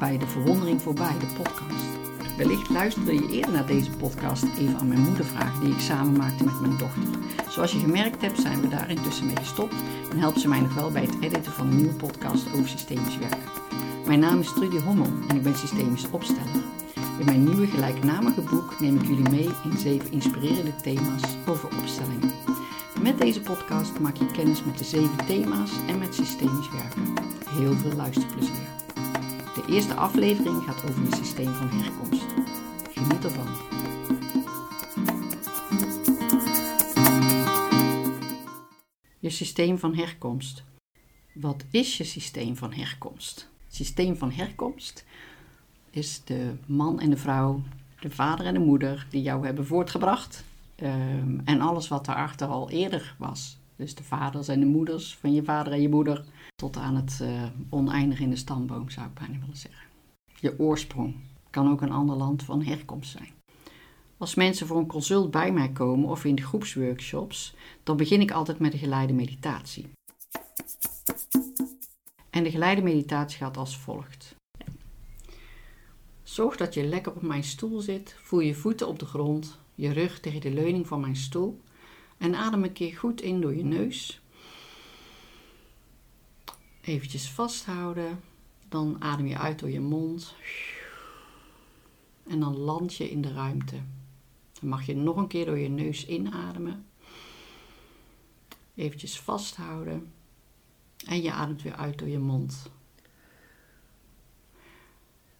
bij 0.00 0.18
de 0.18 0.26
Verwondering 0.26 0.82
voorbij, 0.82 1.18
de 1.18 1.26
podcast. 1.26 1.84
Wellicht 2.36 2.70
luisterde 2.70 3.14
je 3.14 3.28
eerder 3.28 3.52
naar 3.52 3.66
deze 3.66 3.90
podcast 3.90 4.44
even 4.58 4.78
aan 4.78 4.88
mijn 4.88 5.00
moedervraag 5.00 5.60
die 5.60 5.72
ik 5.72 5.80
samen 5.80 6.16
maakte 6.16 6.44
met 6.44 6.60
mijn 6.60 6.76
dochter. 6.76 7.08
Zoals 7.48 7.72
je 7.72 7.78
gemerkt 7.78 8.20
hebt 8.20 8.40
zijn 8.40 8.60
we 8.60 8.68
daar 8.68 8.90
intussen 8.90 9.26
mee 9.26 9.36
gestopt 9.36 9.74
en 10.10 10.18
helpt 10.18 10.40
ze 10.40 10.48
mij 10.48 10.60
nog 10.60 10.74
wel 10.74 10.90
bij 10.90 11.02
het 11.02 11.16
editen 11.20 11.52
van 11.52 11.66
een 11.66 11.76
nieuwe 11.76 11.94
podcast 11.94 12.46
over 12.52 12.68
systemisch 12.68 13.18
werken. 13.18 13.50
Mijn 14.06 14.18
naam 14.18 14.40
is 14.40 14.52
Trudy 14.52 14.78
Hommel 14.78 15.10
en 15.28 15.36
ik 15.36 15.42
ben 15.42 15.56
systemisch 15.56 16.10
opsteller. 16.10 16.62
In 17.18 17.24
mijn 17.24 17.44
nieuwe 17.44 17.66
gelijknamige 17.66 18.40
boek 18.40 18.80
neem 18.80 18.96
ik 18.96 19.06
jullie 19.06 19.30
mee 19.30 19.48
in 19.64 19.78
zeven 19.78 20.12
inspirerende 20.12 20.76
thema's 20.76 21.22
over 21.46 21.68
opstellingen. 21.78 22.32
Met 23.02 23.18
deze 23.18 23.40
podcast 23.40 23.98
maak 23.98 24.16
je 24.16 24.30
kennis 24.30 24.64
met 24.64 24.78
de 24.78 24.84
zeven 24.84 25.26
thema's 25.26 25.70
en 25.86 25.98
met 25.98 26.14
systemisch 26.14 26.70
werken. 26.70 27.14
Heel 27.48 27.72
veel 27.72 27.92
luisterplezier. 27.92 28.79
De 29.70 29.76
eerste 29.76 29.94
aflevering 29.94 30.62
gaat 30.62 30.84
over 30.84 31.04
je 31.04 31.14
systeem 31.16 31.54
van 31.54 31.68
herkomst. 31.68 32.26
Geniet 32.90 33.24
ervan. 33.24 33.46
Je 39.18 39.30
systeem 39.30 39.78
van 39.78 39.94
herkomst. 39.94 40.64
Wat 41.34 41.64
is 41.70 41.96
je 41.96 42.04
systeem 42.04 42.56
van 42.56 42.72
herkomst? 42.72 43.48
Het 43.64 43.74
systeem 43.74 44.16
van 44.16 44.30
herkomst 44.30 45.04
is 45.90 46.24
de 46.24 46.54
man 46.66 47.00
en 47.00 47.10
de 47.10 47.16
vrouw, 47.16 47.62
de 48.00 48.10
vader 48.10 48.46
en 48.46 48.54
de 48.54 48.60
moeder 48.60 49.06
die 49.10 49.22
jou 49.22 49.44
hebben 49.46 49.66
voortgebracht. 49.66 50.44
Ehm, 50.74 51.38
en 51.44 51.60
alles 51.60 51.88
wat 51.88 52.04
daarachter 52.04 52.48
al 52.48 52.70
eerder 52.70 53.14
was. 53.18 53.58
Dus 53.76 53.94
de 53.94 54.04
vaders 54.04 54.48
en 54.48 54.60
de 54.60 54.66
moeders 54.66 55.16
van 55.16 55.34
je 55.34 55.42
vader 55.42 55.72
en 55.72 55.82
je 55.82 55.88
moeder. 55.88 56.24
Tot 56.60 56.76
aan 56.76 56.96
het 56.96 57.18
uh, 57.22 57.42
oneindig 57.68 58.20
in 58.20 58.30
de 58.30 58.36
stamboom 58.36 58.90
zou 58.90 59.06
ik 59.06 59.14
bijna 59.14 59.38
willen 59.38 59.56
zeggen. 59.56 59.86
Je 60.40 60.58
oorsprong 60.58 61.14
kan 61.50 61.70
ook 61.70 61.80
een 61.80 61.92
ander 61.92 62.16
land 62.16 62.42
van 62.42 62.62
herkomst 62.62 63.10
zijn. 63.10 63.28
Als 64.16 64.34
mensen 64.34 64.66
voor 64.66 64.78
een 64.78 64.86
consult 64.86 65.30
bij 65.30 65.52
mij 65.52 65.68
komen 65.68 66.08
of 66.08 66.24
in 66.24 66.34
de 66.34 66.42
groepsworkshops, 66.42 67.54
dan 67.82 67.96
begin 67.96 68.20
ik 68.20 68.30
altijd 68.30 68.58
met 68.58 68.72
een 68.72 68.78
geleide 68.78 69.12
meditatie. 69.12 69.88
En 72.30 72.42
de 72.42 72.50
geleide 72.50 72.82
meditatie 72.82 73.38
gaat 73.38 73.56
als 73.56 73.78
volgt. 73.78 74.34
Zorg 76.22 76.56
dat 76.56 76.74
je 76.74 76.84
lekker 76.84 77.12
op 77.12 77.22
mijn 77.22 77.44
stoel 77.44 77.80
zit, 77.80 78.16
voel 78.22 78.40
je 78.40 78.54
voeten 78.54 78.88
op 78.88 78.98
de 78.98 79.06
grond, 79.06 79.58
je 79.74 79.92
rug 79.92 80.20
tegen 80.20 80.40
de 80.40 80.52
leuning 80.52 80.86
van 80.86 81.00
mijn 81.00 81.16
stoel 81.16 81.60
en 82.18 82.34
adem 82.34 82.64
een 82.64 82.72
keer 82.72 82.96
goed 82.96 83.20
in 83.20 83.40
door 83.40 83.56
je 83.56 83.64
neus. 83.64 84.19
Eventjes 86.80 87.30
vasthouden, 87.30 88.20
dan 88.68 88.96
adem 88.98 89.26
je 89.26 89.38
uit 89.38 89.58
door 89.58 89.70
je 89.70 89.80
mond 89.80 90.34
en 92.30 92.40
dan 92.40 92.56
land 92.56 92.94
je 92.94 93.10
in 93.10 93.20
de 93.20 93.32
ruimte. 93.32 93.76
Dan 94.60 94.68
mag 94.68 94.86
je 94.86 94.96
nog 94.96 95.16
een 95.16 95.26
keer 95.26 95.44
door 95.44 95.58
je 95.58 95.68
neus 95.68 96.06
inademen. 96.06 96.86
Eventjes 98.74 99.20
vasthouden. 99.20 100.12
En 101.06 101.22
je 101.22 101.32
ademt 101.32 101.62
weer 101.62 101.74
uit 101.74 101.98
door 101.98 102.08
je 102.08 102.18
mond. 102.18 102.70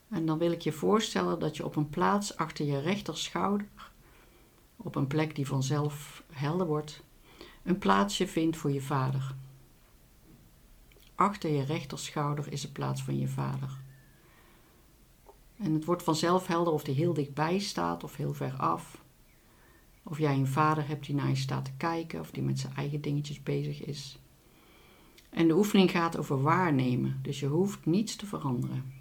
En 0.08 0.27
dan 0.27 0.38
wil 0.38 0.52
ik 0.52 0.60
je 0.60 0.72
voorstellen 0.72 1.38
dat 1.38 1.56
je 1.56 1.64
op 1.64 1.77
een 1.77 1.88
plaats 1.88 2.36
achter 2.36 2.64
je 2.64 2.80
rechterschouder, 2.80 3.66
op 4.77 4.94
een 4.94 5.06
plek 5.06 5.34
die 5.34 5.47
vanzelf 5.47 6.22
helder 6.32 6.66
wordt, 6.66 7.02
een 7.62 7.78
plaatsje 7.78 8.28
vindt 8.28 8.56
voor 8.56 8.70
je 8.70 8.82
vader. 8.82 9.34
Achter 11.20 11.50
je 11.50 11.62
rechterschouder 11.62 12.52
is 12.52 12.60
de 12.60 12.70
plaats 12.70 13.02
van 13.02 13.18
je 13.18 13.28
vader. 13.28 13.78
En 15.56 15.72
het 15.75 15.84
wordt 15.84 16.03
vanzelf 16.03 16.47
helder 16.47 16.72
of 16.72 16.84
die 16.84 16.94
heel 16.94 17.12
dichtbij 17.12 17.58
staat 17.58 18.04
of 18.04 18.16
heel 18.16 18.32
ver 18.32 18.54
af. 18.56 19.04
Of 20.03 20.19
jij 20.19 20.34
een 20.34 20.47
vader 20.47 20.88
hebt 20.88 21.06
die 21.06 21.14
naar 21.14 21.28
je 21.28 21.36
staat 21.36 21.64
te 21.64 21.72
kijken 21.76 22.20
of 22.20 22.30
die 22.30 22.42
met 22.42 22.59
zijn 22.59 22.75
eigen 22.75 23.00
dingetjes 23.00 23.42
bezig 23.42 23.84
is. 23.84 24.19
En 25.30 25.48
de 25.48 25.54
oefening 25.54 25.91
gaat 25.91 26.16
over 26.16 26.42
waarnemen, 26.42 27.19
dus 27.22 27.41
je 27.41 27.47
hoeft 27.47 27.86
niets 27.86 28.16
te 28.16 28.26
veranderen. 28.26 28.92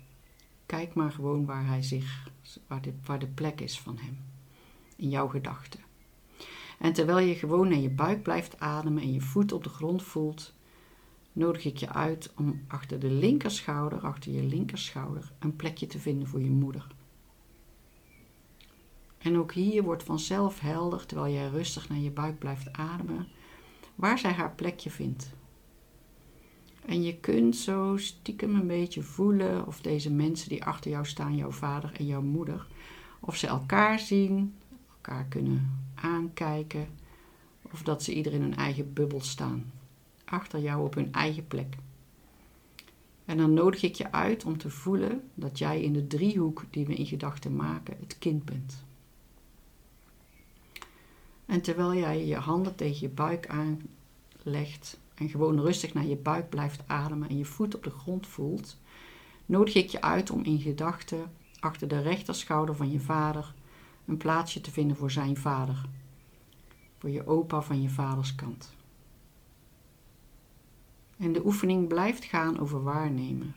Kijk 0.66 0.94
maar 0.94 1.12
gewoon 1.12 1.46
waar 1.46 1.66
hij 1.66 1.82
zich, 1.82 2.30
waar 2.68 2.82
de, 2.82 2.94
waar 3.06 3.20
de 3.20 3.28
plek 3.28 3.62
is 3.62 3.80
van 3.80 3.98
hem, 3.98 4.18
in 4.96 5.10
jouw 5.10 5.28
gedachten. 5.28 5.80
En 6.80 6.94
terwijl 6.94 7.28
je 7.28 7.36
gewoon 7.36 7.68
naar 7.68 7.80
je 7.80 7.90
buik 7.90 8.24
blijft 8.24 8.60
ademen 8.60 9.04
en 9.04 9.14
je 9.14 9.22
voet 9.22 9.52
op 9.52 9.64
de 9.64 9.70
grond 9.70 10.04
voelt, 10.04 10.58
nodig 11.40 11.66
ik 11.66 11.78
je 11.78 11.90
uit 11.90 12.32
om 12.36 12.64
achter 12.68 13.00
de 13.00 13.12
linkerschouder, 13.12 14.00
achter 14.00 14.32
je 14.32 14.44
linkerschouder, 14.44 15.32
een 15.40 15.56
plekje 15.56 15.88
te 15.88 16.00
vinden 16.00 16.28
voor 16.28 16.42
je 16.42 16.50
moeder. 16.50 16.88
En 19.18 19.38
ook 19.38 19.54
hier 19.54 19.84
wordt 19.84 20.04
vanzelf 20.04 20.60
helder, 20.60 21.06
terwijl 21.06 21.34
jij 21.34 21.50
rustig 21.50 21.90
naar 21.90 21.98
je 21.98 22.12
buik 22.12 22.40
blijft 22.40 22.74
ademen, 22.74 23.28
waar 23.96 24.20
zij 24.20 24.32
haar 24.32 24.52
plekje 24.52 24.90
vindt. 24.90 25.34
En 26.86 27.04
je 27.04 27.20
kunt 27.20 27.56
zo 27.56 27.98
stiekem 27.98 28.56
een 28.56 28.68
beetje 28.68 29.02
voelen 29.02 29.68
of 29.68 29.82
deze 29.82 30.12
mensen 30.12 30.50
die 30.50 30.64
achter 30.64 30.92
jou 30.92 31.06
staan, 31.06 31.36
jouw 31.36 31.52
vader 31.52 31.92
en 31.94 32.06
jouw 32.06 32.22
moeder, 32.22 32.68
of 33.20 33.36
ze 33.36 33.48
elkaar 33.48 34.00
zien, 34.00 34.56
elkaar 34.92 35.26
kunnen 35.26 35.84
aankijken, 35.96 36.88
of 37.72 37.84
dat 37.84 38.04
ze 38.04 38.14
ieder 38.14 38.34
in 38.34 38.42
hun 38.42 38.56
eigen 38.56 38.94
bubbel 38.94 39.22
staan, 39.22 39.72
achter 40.30 40.60
jou 40.60 40.86
op 40.86 40.94
hun 40.94 41.14
eigen 41.14 41.48
plek. 41.48 41.76
En 43.26 43.38
dan 43.38 43.54
nodig 43.54 43.84
ik 43.84 43.96
je 43.96 44.12
uit 44.12 44.46
om 44.46 44.58
te 44.58 44.70
voelen 44.70 45.30
dat 45.34 45.58
jij 45.58 45.82
in 45.82 45.94
de 45.94 46.08
driehoek 46.08 46.64
die 46.70 46.86
we 46.86 46.96
in 46.96 47.06
gedachten 47.06 47.56
maken 47.56 47.98
het 48.00 48.18
kind 48.20 48.46
bent. 48.46 48.84
En 51.46 51.62
terwijl 51.62 51.96
jij 51.96 52.26
je 52.26 52.36
handen 52.36 52.76
tegen 52.76 53.02
je 53.02 53.10
buik 53.10 53.48
aanlegt 53.48 55.00
en 55.16 55.30
gewoon 55.30 55.60
rustig 55.60 55.94
naar 55.94 56.06
je 56.06 56.16
buik 56.16 56.50
blijft 56.50 56.84
ademen 56.88 57.30
en 57.30 57.38
je 57.38 57.46
voet 57.46 57.76
op 57.76 57.84
de 57.84 57.90
grond 57.90 58.28
voelt, 58.28 58.78
nodig 59.46 59.76
ik 59.76 59.90
je 59.90 60.02
uit 60.02 60.30
om 60.30 60.44
in 60.44 60.60
gedachten 60.60 61.32
achter 61.60 61.88
de 61.88 62.02
rechterschouder 62.02 62.76
van 62.76 62.92
je 62.92 63.00
vader 63.00 63.54
een 64.06 64.18
plaatsje 64.18 64.62
te 64.62 64.72
vinden 64.72 64.98
voor 64.98 65.12
zijn 65.12 65.38
vader, 65.38 65.86
voor 66.98 67.10
je 67.10 67.28
opa 67.28 67.62
van 67.62 67.82
je 67.82 67.90
vaders 67.90 68.36
kant. 68.36 68.78
En 71.20 71.34
de 71.34 71.46
oefening 71.46 71.88
blijft 71.88 72.24
gaan 72.24 72.60
over 72.60 72.84
waarnemen. 72.84 73.54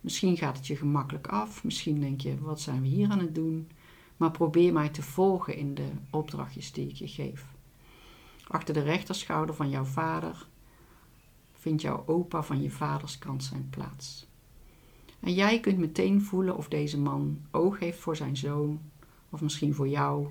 Misschien 0.00 0.36
gaat 0.36 0.56
het 0.56 0.66
je 0.66 0.76
gemakkelijk 0.76 1.26
af, 1.26 1.64
misschien 1.64 2.00
denk 2.00 2.20
je, 2.20 2.40
wat 2.40 2.60
zijn 2.60 2.80
we 2.80 2.86
hier 2.86 3.10
aan 3.10 3.18
het 3.18 3.34
doen? 3.34 3.70
Maar 4.16 4.30
probeer 4.30 4.72
mij 4.72 4.88
te 4.88 5.02
volgen 5.02 5.56
in 5.56 5.74
de 5.74 5.88
opdrachtjes 6.10 6.72
die 6.72 6.88
ik 6.88 6.94
je 6.94 7.08
geef. 7.08 7.46
Achter 8.46 8.74
de 8.74 8.82
rechterschouder 8.82 9.54
van 9.54 9.70
jouw 9.70 9.84
vader 9.84 10.46
vindt 11.52 11.82
jouw 11.82 12.02
opa 12.06 12.42
van 12.42 12.62
je 12.62 12.70
vaders 12.70 13.18
kant 13.18 13.44
zijn 13.44 13.68
plaats. 13.70 14.26
En 15.20 15.34
jij 15.34 15.60
kunt 15.60 15.78
meteen 15.78 16.22
voelen 16.22 16.56
of 16.56 16.68
deze 16.68 16.98
man 16.98 17.40
oog 17.50 17.78
heeft 17.78 17.98
voor 17.98 18.16
zijn 18.16 18.36
zoon, 18.36 18.80
of 19.30 19.40
misschien 19.40 19.74
voor 19.74 19.88
jou, 19.88 20.28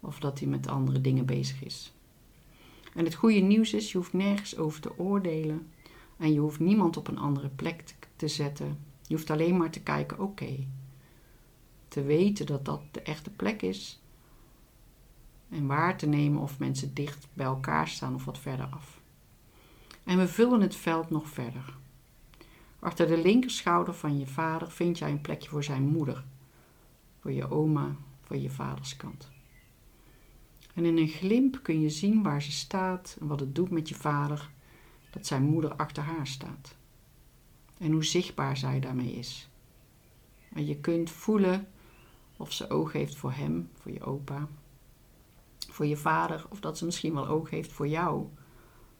of 0.00 0.18
dat 0.18 0.38
hij 0.38 0.48
met 0.48 0.66
andere 0.66 1.00
dingen 1.00 1.26
bezig 1.26 1.64
is. 1.64 1.92
En 2.94 3.04
het 3.04 3.14
goede 3.14 3.40
nieuws 3.40 3.72
is, 3.72 3.92
je 3.92 3.98
hoeft 3.98 4.12
nergens 4.12 4.56
over 4.56 4.80
te 4.80 4.98
oordelen 4.98 5.70
en 6.16 6.32
je 6.32 6.40
hoeft 6.40 6.60
niemand 6.60 6.96
op 6.96 7.08
een 7.08 7.18
andere 7.18 7.48
plek 7.48 7.94
te 8.16 8.28
zetten. 8.28 8.78
Je 9.06 9.14
hoeft 9.14 9.30
alleen 9.30 9.56
maar 9.56 9.70
te 9.70 9.82
kijken, 9.82 10.18
oké, 10.18 10.66
te 11.88 12.02
weten 12.02 12.46
dat 12.46 12.64
dat 12.64 12.82
de 12.90 13.02
echte 13.02 13.30
plek 13.30 13.62
is 13.62 14.02
en 15.48 15.66
waar 15.66 15.98
te 15.98 16.06
nemen 16.06 16.42
of 16.42 16.58
mensen 16.58 16.94
dicht 16.94 17.28
bij 17.32 17.46
elkaar 17.46 17.88
staan 17.88 18.14
of 18.14 18.24
wat 18.24 18.38
verder 18.38 18.66
af. 18.66 19.00
En 20.04 20.18
we 20.18 20.28
vullen 20.28 20.60
het 20.60 20.76
veld 20.76 21.10
nog 21.10 21.28
verder. 21.28 21.76
Achter 22.78 23.06
de 23.06 23.22
linkerschouder 23.22 23.94
van 23.94 24.18
je 24.18 24.26
vader 24.26 24.70
vind 24.70 24.98
jij 24.98 25.10
een 25.10 25.20
plekje 25.20 25.48
voor 25.48 25.64
zijn 25.64 25.82
moeder, 25.82 26.24
voor 27.20 27.32
je 27.32 27.50
oma, 27.50 27.96
voor 28.20 28.36
je 28.36 28.50
vaders 28.50 28.96
kant. 28.96 29.31
En 30.74 30.84
in 30.84 30.96
een 30.96 31.08
glimp 31.08 31.62
kun 31.62 31.80
je 31.80 31.90
zien 31.90 32.22
waar 32.22 32.42
ze 32.42 32.52
staat 32.52 33.16
en 33.20 33.26
wat 33.26 33.40
het 33.40 33.54
doet 33.54 33.70
met 33.70 33.88
je 33.88 33.94
vader, 33.94 34.50
dat 35.10 35.26
zijn 35.26 35.42
moeder 35.42 35.74
achter 35.74 36.02
haar 36.02 36.26
staat. 36.26 36.76
En 37.78 37.92
hoe 37.92 38.04
zichtbaar 38.04 38.56
zij 38.56 38.80
daarmee 38.80 39.12
is. 39.12 39.48
En 40.52 40.66
je 40.66 40.76
kunt 40.76 41.10
voelen 41.10 41.68
of 42.36 42.52
ze 42.52 42.70
oog 42.70 42.92
heeft 42.92 43.16
voor 43.16 43.32
hem, 43.32 43.70
voor 43.74 43.92
je 43.92 44.02
opa, 44.02 44.48
voor 45.68 45.86
je 45.86 45.96
vader, 45.96 46.46
of 46.48 46.60
dat 46.60 46.78
ze 46.78 46.84
misschien 46.84 47.14
wel 47.14 47.26
oog 47.26 47.50
heeft 47.50 47.72
voor 47.72 47.88
jou, 47.88 48.26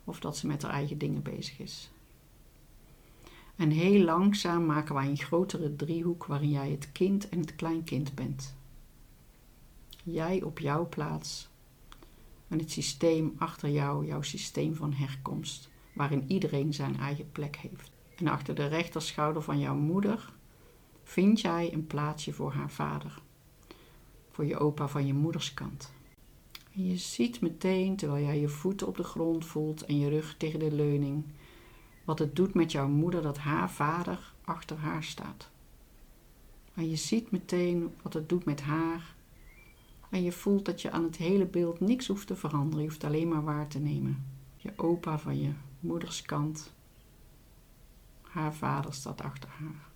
of 0.05 0.21
dat 0.21 0.37
ze 0.37 0.47
met 0.47 0.63
haar 0.63 0.73
eigen 0.73 0.99
dingen 0.99 1.23
bezig 1.23 1.59
is. 1.59 1.91
En 3.57 3.71
heel 3.71 4.05
langzaam 4.05 4.67
maken 4.67 4.95
wij 4.95 5.09
een 5.09 5.17
grotere 5.17 5.77
driehoek 5.77 6.27
waarin 6.27 6.51
jij 6.51 6.71
het 6.71 6.93
kind 6.93 7.29
en 7.29 7.39
het 7.39 7.55
kleinkind 7.55 8.15
bent. 8.15 8.57
Jij 10.05 10.43
op 10.43 10.59
jouw 10.59 10.89
plaats 10.89 11.51
en 12.53 12.59
het 12.59 12.71
systeem 12.71 13.35
achter 13.39 13.69
jou, 13.69 14.07
jouw 14.07 14.23
systeem 14.23 14.75
van 14.75 14.93
herkomst, 14.93 15.71
waarin 15.93 16.25
iedereen 16.27 16.75
zijn 16.75 16.97
eigen 16.99 17.33
plek 17.33 17.57
heeft. 17.57 17.91
En 18.17 18.29
achter 18.29 18.55
de 18.55 18.67
rechterschouder 18.67 19.43
van 19.43 19.59
jouw 19.59 19.75
moeder 19.75 20.33
vind 21.03 21.41
jij 21.41 21.73
een 21.73 21.87
plaatsje 21.87 22.33
voor 22.33 22.53
haar 22.53 22.71
vader, 22.71 23.23
voor 24.31 24.45
je 24.45 24.59
opa 24.59 24.89
van 24.89 25.07
je 25.07 25.15
moederskant. 25.15 25.93
En 26.75 26.87
je 26.87 26.97
ziet 26.97 27.41
meteen, 27.41 27.97
terwijl 27.97 28.25
jij 28.25 28.41
je 28.41 28.49
voeten 28.49 28.87
op 28.87 28.97
de 28.97 29.05
grond 29.05 29.45
voelt 29.47 29.85
en 29.85 29.99
je 29.99 30.09
rug 30.09 30.37
tegen 30.37 30.59
de 30.59 30.73
leuning, 30.73 31.25
wat 32.05 32.19
het 32.19 32.37
doet 32.37 32.55
met 32.55 32.73
jouw 32.73 32.89
moeder 32.89 33.23
dat 33.23 33.39
haar 33.39 33.71
vader 33.71 34.33
achter 34.45 34.77
haar 34.77 35.03
staat. 35.03 35.51
En 36.75 36.91
je 36.91 36.97
ziet 36.97 37.31
meteen 37.31 37.95
wat 38.03 38.13
het 38.13 38.29
doet 38.29 38.45
met 38.45 38.61
haar. 38.61 39.15
En 40.13 40.23
je 40.23 40.33
voelt 40.33 40.65
dat 40.65 40.83
je 40.83 40.91
aan 40.91 41.03
het 41.03 41.17
hele 41.17 41.47
beeld 41.47 41.81
niks 41.81 42.07
hoeft 42.07 42.27
te 42.27 42.37
veranderen. 42.37 42.83
Je 42.83 42.89
hoeft 42.89 43.05
alleen 43.05 43.29
maar 43.29 43.45
waar 43.45 43.69
te 43.69 43.79
nemen. 43.79 44.25
Je 44.57 44.73
opa 44.77 45.19
van 45.19 45.41
je 45.41 45.53
moederskant. 45.81 46.73
Haar 48.23 48.55
vader 48.55 48.95
staat 48.95 49.21
achter 49.21 49.49
haar. 49.49 49.89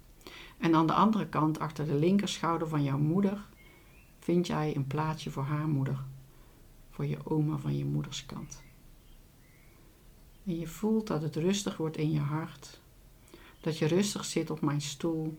En 0.59 0.75
aan 0.75 0.87
de 0.87 0.93
andere 0.93 1.29
kant, 1.29 1.59
achter 1.59 1.87
de 1.87 1.95
linkerschouder 1.95 2.69
van 2.69 2.83
jouw 2.83 2.99
moeder, 2.99 3.47
vind 4.19 4.47
jij 4.47 4.77
een 4.77 4.87
plaatsje 4.87 5.31
voor 5.31 5.43
haar 5.43 5.69
moeder. 5.69 6.05
Voor 6.91 7.07
je 7.07 7.27
oma 7.27 7.57
van 7.57 7.77
je 7.77 7.85
moederskant. 7.85 8.62
En 10.45 10.59
je 10.59 10.67
voelt 10.67 11.07
dat 11.07 11.23
het 11.23 11.37
rustig 11.37 11.77
wordt 11.77 11.97
in 11.97 12.11
je 12.11 12.21
hart. 12.21 12.81
Dat 13.61 13.79
je 13.79 13.87
rustig 13.87 14.25
zit 14.25 14.51
op 14.51 14.61
mijn 14.61 14.81
stoel 14.81 15.39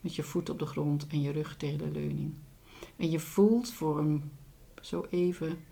met 0.00 0.14
je 0.14 0.22
voet 0.22 0.50
op 0.50 0.58
de 0.58 0.66
grond 0.66 1.06
en 1.06 1.20
je 1.20 1.30
rug 1.30 1.56
tegen 1.56 1.78
de 1.78 1.90
leuning. 1.90 2.34
En 3.00 3.10
je 3.10 3.20
voelt 3.20 3.70
voor 3.70 3.98
een 3.98 4.30
zo 4.80 5.06
even 5.10 5.64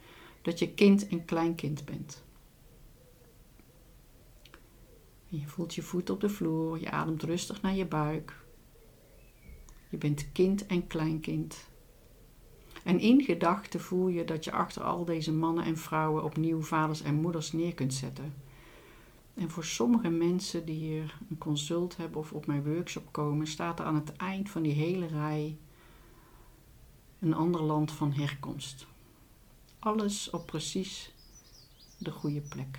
dat 0.42 0.58
je 0.58 0.74
kind 0.74 1.06
en 1.08 1.24
kleinkind 1.24 1.84
bent. 1.84 2.24
En 5.30 5.38
je 5.38 5.46
voelt 5.46 5.74
je 5.74 5.82
voet 5.82 6.10
op 6.10 6.20
de 6.20 6.28
vloer, 6.28 6.80
je 6.80 6.90
ademt 6.90 7.22
rustig 7.22 7.62
naar 7.62 7.74
je 7.74 7.86
buik. 7.86 8.44
Je 9.90 9.96
bent 9.96 10.32
kind 10.32 10.66
en 10.66 10.86
kleinkind. 10.86 11.68
En 12.84 13.00
in 13.00 13.22
gedachten 13.22 13.80
voel 13.80 14.08
je 14.08 14.24
dat 14.24 14.44
je 14.44 14.52
achter 14.52 14.82
al 14.82 15.04
deze 15.04 15.32
mannen 15.32 15.64
en 15.64 15.76
vrouwen 15.76 16.24
opnieuw 16.24 16.62
vaders 16.62 17.02
en 17.02 17.14
moeders 17.14 17.52
neer 17.52 17.74
kunt 17.74 17.94
zetten. 17.94 18.34
En 19.34 19.50
voor 19.50 19.64
sommige 19.64 20.08
mensen 20.08 20.64
die 20.64 20.78
hier 20.78 21.18
een 21.30 21.38
consult 21.38 21.96
hebben 21.96 22.20
of 22.20 22.32
op 22.32 22.46
mijn 22.46 22.74
workshop 22.74 23.12
komen, 23.12 23.46
staat 23.46 23.78
er 23.78 23.84
aan 23.84 23.94
het 23.94 24.16
eind 24.16 24.50
van 24.50 24.62
die 24.62 24.72
hele 24.72 25.06
rij 25.06 25.56
een 27.20 27.34
ander 27.34 27.62
land 27.62 27.92
van 27.92 28.12
herkomst. 28.12 28.86
Alles 29.78 30.30
op 30.30 30.46
precies 30.46 31.14
de 31.98 32.10
goede 32.10 32.40
plek. 32.40 32.78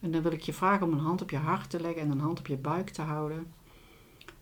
En 0.00 0.10
dan 0.10 0.22
wil 0.22 0.32
ik 0.32 0.42
je 0.42 0.52
vragen 0.52 0.86
om 0.86 0.92
een 0.92 0.98
hand 0.98 1.22
op 1.22 1.30
je 1.30 1.36
hart 1.36 1.70
te 1.70 1.80
leggen 1.80 2.02
en 2.02 2.10
een 2.10 2.20
hand 2.20 2.38
op 2.38 2.46
je 2.46 2.56
buik 2.56 2.90
te 2.90 3.02
houden. 3.02 3.52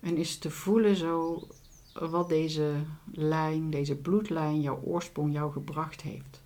En 0.01 0.17
is 0.17 0.39
te 0.39 0.51
voelen 0.51 0.97
zo 0.97 1.47
wat 1.93 2.29
deze 2.29 2.85
lijn, 3.13 3.71
deze 3.71 3.97
bloedlijn, 3.97 4.61
jouw 4.61 4.81
oorsprong 4.83 5.33
jou 5.33 5.53
gebracht 5.53 6.03
heeft 6.03 6.45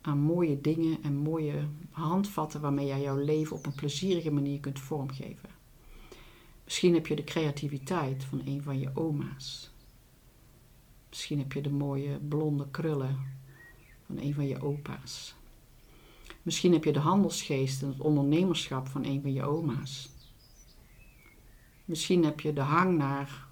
aan 0.00 0.18
mooie 0.18 0.60
dingen 0.60 1.02
en 1.02 1.16
mooie 1.16 1.68
handvatten 1.90 2.60
waarmee 2.60 2.86
jij 2.86 3.00
jouw 3.00 3.16
leven 3.16 3.56
op 3.56 3.66
een 3.66 3.74
plezierige 3.74 4.30
manier 4.30 4.60
kunt 4.60 4.78
vormgeven. 4.78 5.48
Misschien 6.64 6.94
heb 6.94 7.06
je 7.06 7.16
de 7.16 7.24
creativiteit 7.24 8.24
van 8.24 8.42
een 8.44 8.62
van 8.62 8.78
je 8.78 8.90
oma's. 8.94 9.69
Misschien 11.10 11.38
heb 11.38 11.52
je 11.52 11.60
de 11.60 11.70
mooie 11.70 12.18
blonde 12.18 12.70
krullen 12.70 13.18
van 14.06 14.18
een 14.18 14.34
van 14.34 14.46
je 14.46 14.62
opa's. 14.62 15.34
Misschien 16.42 16.72
heb 16.72 16.84
je 16.84 16.92
de 16.92 16.98
handelsgeest 16.98 17.82
en 17.82 17.88
het 17.88 18.00
ondernemerschap 18.00 18.88
van 18.88 19.04
een 19.04 19.22
van 19.22 19.32
je 19.32 19.42
oma's. 19.42 20.10
Misschien 21.84 22.24
heb 22.24 22.40
je 22.40 22.52
de 22.52 22.60
hang 22.60 22.98
naar 22.98 23.46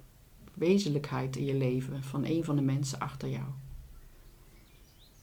wezenlijkheid 0.53 1.35
in 1.35 1.45
je 1.45 1.55
leven 1.55 2.03
van 2.03 2.25
een 2.25 2.43
van 2.43 2.55
de 2.55 2.61
mensen 2.61 2.99
achter 2.99 3.29
jou. 3.29 3.45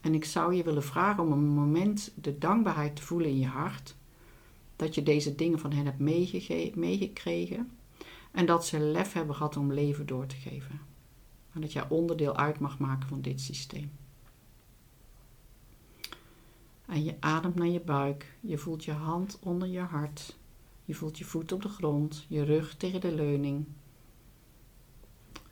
En 0.01 0.13
ik 0.13 0.25
zou 0.25 0.53
je 0.53 0.63
willen 0.63 0.83
vragen 0.83 1.23
om 1.23 1.31
een 1.31 1.47
moment 1.47 2.11
de 2.15 2.37
dankbaarheid 2.37 2.95
te 2.95 3.01
voelen 3.01 3.29
in 3.29 3.39
je 3.39 3.47
hart. 3.47 3.95
Dat 4.75 4.95
je 4.95 5.03
deze 5.03 5.35
dingen 5.35 5.59
van 5.59 5.71
hen 5.71 5.85
hebt 5.85 5.99
meegekregen. 6.75 7.71
En 8.31 8.45
dat 8.45 8.65
ze 8.65 8.79
lef 8.79 9.13
hebben 9.13 9.35
gehad 9.35 9.57
om 9.57 9.73
leven 9.73 10.05
door 10.05 10.25
te 10.25 10.35
geven. 10.35 10.86
Dat 11.61 11.73
jij 11.73 11.89
onderdeel 11.89 12.35
uit 12.35 12.59
mag 12.59 12.79
maken 12.79 13.09
van 13.09 13.21
dit 13.21 13.41
systeem. 13.41 13.91
En 16.85 17.03
je 17.03 17.15
ademt 17.19 17.55
naar 17.55 17.67
je 17.67 17.81
buik. 17.81 18.37
Je 18.41 18.57
voelt 18.57 18.85
je 18.85 18.91
hand 18.91 19.39
onder 19.41 19.67
je 19.67 19.79
hart. 19.79 20.37
Je 20.85 20.95
voelt 20.95 21.17
je 21.17 21.25
voet 21.25 21.51
op 21.51 21.61
de 21.61 21.69
grond. 21.69 22.25
Je 22.27 22.43
rug 22.43 22.75
tegen 22.75 23.01
de 23.01 23.15
leuning. 23.15 23.65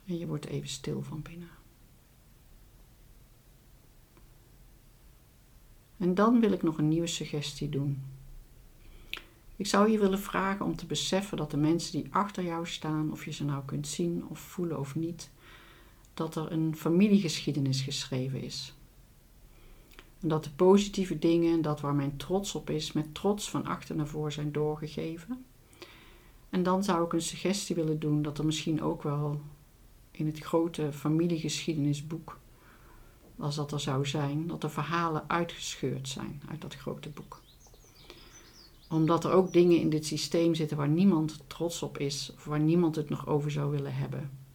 En 0.04 0.18
je 0.18 0.26
wordt 0.26 0.46
even 0.46 0.68
stil 0.68 1.02
van 1.02 1.22
binnen. 1.22 1.48
En 5.96 6.14
dan 6.14 6.40
wil 6.40 6.52
ik 6.52 6.62
nog 6.62 6.78
een 6.78 6.88
nieuwe 6.88 7.06
suggestie 7.06 7.68
doen. 7.68 8.02
Ik 9.56 9.66
zou 9.66 9.90
je 9.90 9.98
willen 9.98 10.18
vragen 10.18 10.66
om 10.66 10.76
te 10.76 10.86
beseffen 10.86 11.36
dat 11.36 11.50
de 11.50 11.56
mensen 11.56 11.92
die 11.92 12.14
achter 12.14 12.44
jou 12.44 12.66
staan, 12.66 13.12
of 13.12 13.24
je 13.24 13.30
ze 13.30 13.44
nou 13.44 13.64
kunt 13.64 13.86
zien 13.86 14.28
of 14.28 14.38
voelen 14.38 14.78
of 14.78 14.94
niet, 14.94 15.30
dat 16.16 16.34
er 16.34 16.52
een 16.52 16.76
familiegeschiedenis 16.76 17.80
geschreven 17.80 18.42
is. 18.42 18.74
En 20.20 20.28
dat 20.28 20.44
de 20.44 20.50
positieve 20.50 21.18
dingen, 21.18 21.62
dat 21.62 21.80
waar 21.80 21.94
mijn 21.94 22.16
trots 22.16 22.54
op 22.54 22.70
is, 22.70 22.92
met 22.92 23.14
trots 23.14 23.50
van 23.50 23.66
achter 23.66 23.96
naar 23.96 24.06
voor 24.06 24.32
zijn 24.32 24.52
doorgegeven. 24.52 25.44
En 26.50 26.62
dan 26.62 26.84
zou 26.84 27.04
ik 27.04 27.12
een 27.12 27.22
suggestie 27.22 27.76
willen 27.76 27.98
doen 27.98 28.22
dat 28.22 28.38
er 28.38 28.44
misschien 28.44 28.82
ook 28.82 29.02
wel 29.02 29.40
in 30.10 30.26
het 30.26 30.38
grote 30.38 30.92
familiegeschiedenisboek 30.92 32.38
als 33.38 33.54
dat 33.54 33.72
er 33.72 33.80
zou 33.80 34.06
zijn, 34.06 34.46
dat 34.46 34.60
de 34.60 34.68
verhalen 34.68 35.24
uitgescheurd 35.28 36.08
zijn 36.08 36.42
uit 36.48 36.60
dat 36.60 36.74
grote 36.74 37.08
boek. 37.08 37.40
Omdat 38.88 39.24
er 39.24 39.32
ook 39.32 39.52
dingen 39.52 39.80
in 39.80 39.90
dit 39.90 40.06
systeem 40.06 40.54
zitten 40.54 40.76
waar 40.76 40.88
niemand 40.88 41.38
trots 41.46 41.82
op 41.82 41.98
is 41.98 42.32
of 42.34 42.44
waar 42.44 42.60
niemand 42.60 42.96
het 42.96 43.08
nog 43.08 43.26
over 43.26 43.50
zou 43.50 43.70
willen 43.70 43.94
hebben. 43.94 44.45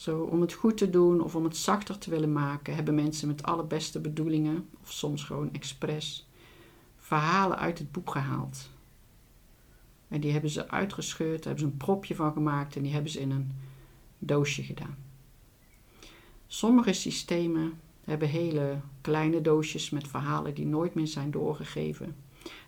Zo 0.00 0.20
om 0.20 0.40
het 0.40 0.52
goed 0.52 0.76
te 0.76 0.90
doen 0.90 1.20
of 1.20 1.34
om 1.34 1.44
het 1.44 1.56
zachter 1.56 1.98
te 1.98 2.10
willen 2.10 2.32
maken, 2.32 2.74
hebben 2.74 2.94
mensen 2.94 3.28
met 3.28 3.42
alle 3.42 3.64
beste 3.64 4.00
bedoelingen, 4.00 4.68
of 4.82 4.92
soms 4.92 5.24
gewoon 5.24 5.52
expres, 5.52 6.28
verhalen 6.96 7.58
uit 7.58 7.78
het 7.78 7.92
boek 7.92 8.10
gehaald. 8.10 8.70
En 10.08 10.20
die 10.20 10.32
hebben 10.32 10.50
ze 10.50 10.68
uitgescheurd, 10.68 11.36
daar 11.36 11.46
hebben 11.46 11.64
ze 11.64 11.70
een 11.70 11.76
propje 11.76 12.14
van 12.14 12.32
gemaakt 12.32 12.76
en 12.76 12.82
die 12.82 12.92
hebben 12.92 13.10
ze 13.10 13.20
in 13.20 13.30
een 13.30 13.52
doosje 14.18 14.62
gedaan. 14.62 14.96
Sommige 16.46 16.92
systemen 16.92 17.80
hebben 18.04 18.28
hele 18.28 18.80
kleine 19.00 19.40
doosjes 19.40 19.90
met 19.90 20.08
verhalen 20.08 20.54
die 20.54 20.66
nooit 20.66 20.94
meer 20.94 21.08
zijn 21.08 21.30
doorgegeven. 21.30 22.16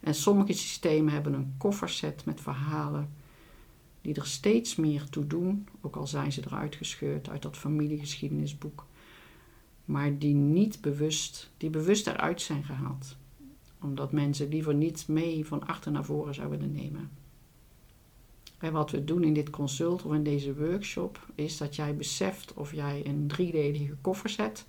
En 0.01 0.15
sommige 0.15 0.53
systemen 0.53 1.13
hebben 1.13 1.33
een 1.33 1.55
kofferset 1.59 2.25
met 2.25 2.41
verhalen 2.41 3.11
die 4.03 4.15
er 4.15 4.27
steeds 4.27 4.77
meer 4.77 5.09
toe 5.09 5.27
doen, 5.27 5.69
ook 5.81 5.97
al 5.97 6.07
zijn 6.07 6.33
ze 6.33 6.43
eruit 6.45 6.75
gescheurd 6.75 7.29
uit 7.29 7.43
dat 7.43 7.57
familiegeschiedenisboek, 7.57 8.87
maar 9.85 10.19
die 10.19 10.35
niet 10.35 10.81
bewust, 10.81 11.51
die 11.57 11.71
bewust 11.71 12.07
eruit 12.07 12.41
zijn 12.41 12.65
gehaald. 12.65 13.17
Omdat 13.81 14.13
mensen 14.13 14.49
liever 14.49 14.75
niet 14.75 15.09
mee 15.09 15.47
van 15.47 15.67
achter 15.67 15.93
naar 15.93 16.05
voren 16.05 16.35
zouden 16.35 16.59
willen 16.59 16.75
nemen. 16.75 17.11
En 18.59 18.73
wat 18.73 18.91
we 18.91 19.05
doen 19.05 19.25
in 19.25 19.35
dit 19.35 19.51
consult 19.51 20.03
of 20.03 20.15
in 20.15 20.23
deze 20.23 20.55
workshop 20.55 21.27
is 21.35 21.57
dat 21.57 21.77
jij 21.77 21.97
beseft 21.97 22.55
of 22.55 22.73
jij 22.73 23.07
een 23.07 23.27
driedelige 23.27 23.97
kofferset 24.01 24.67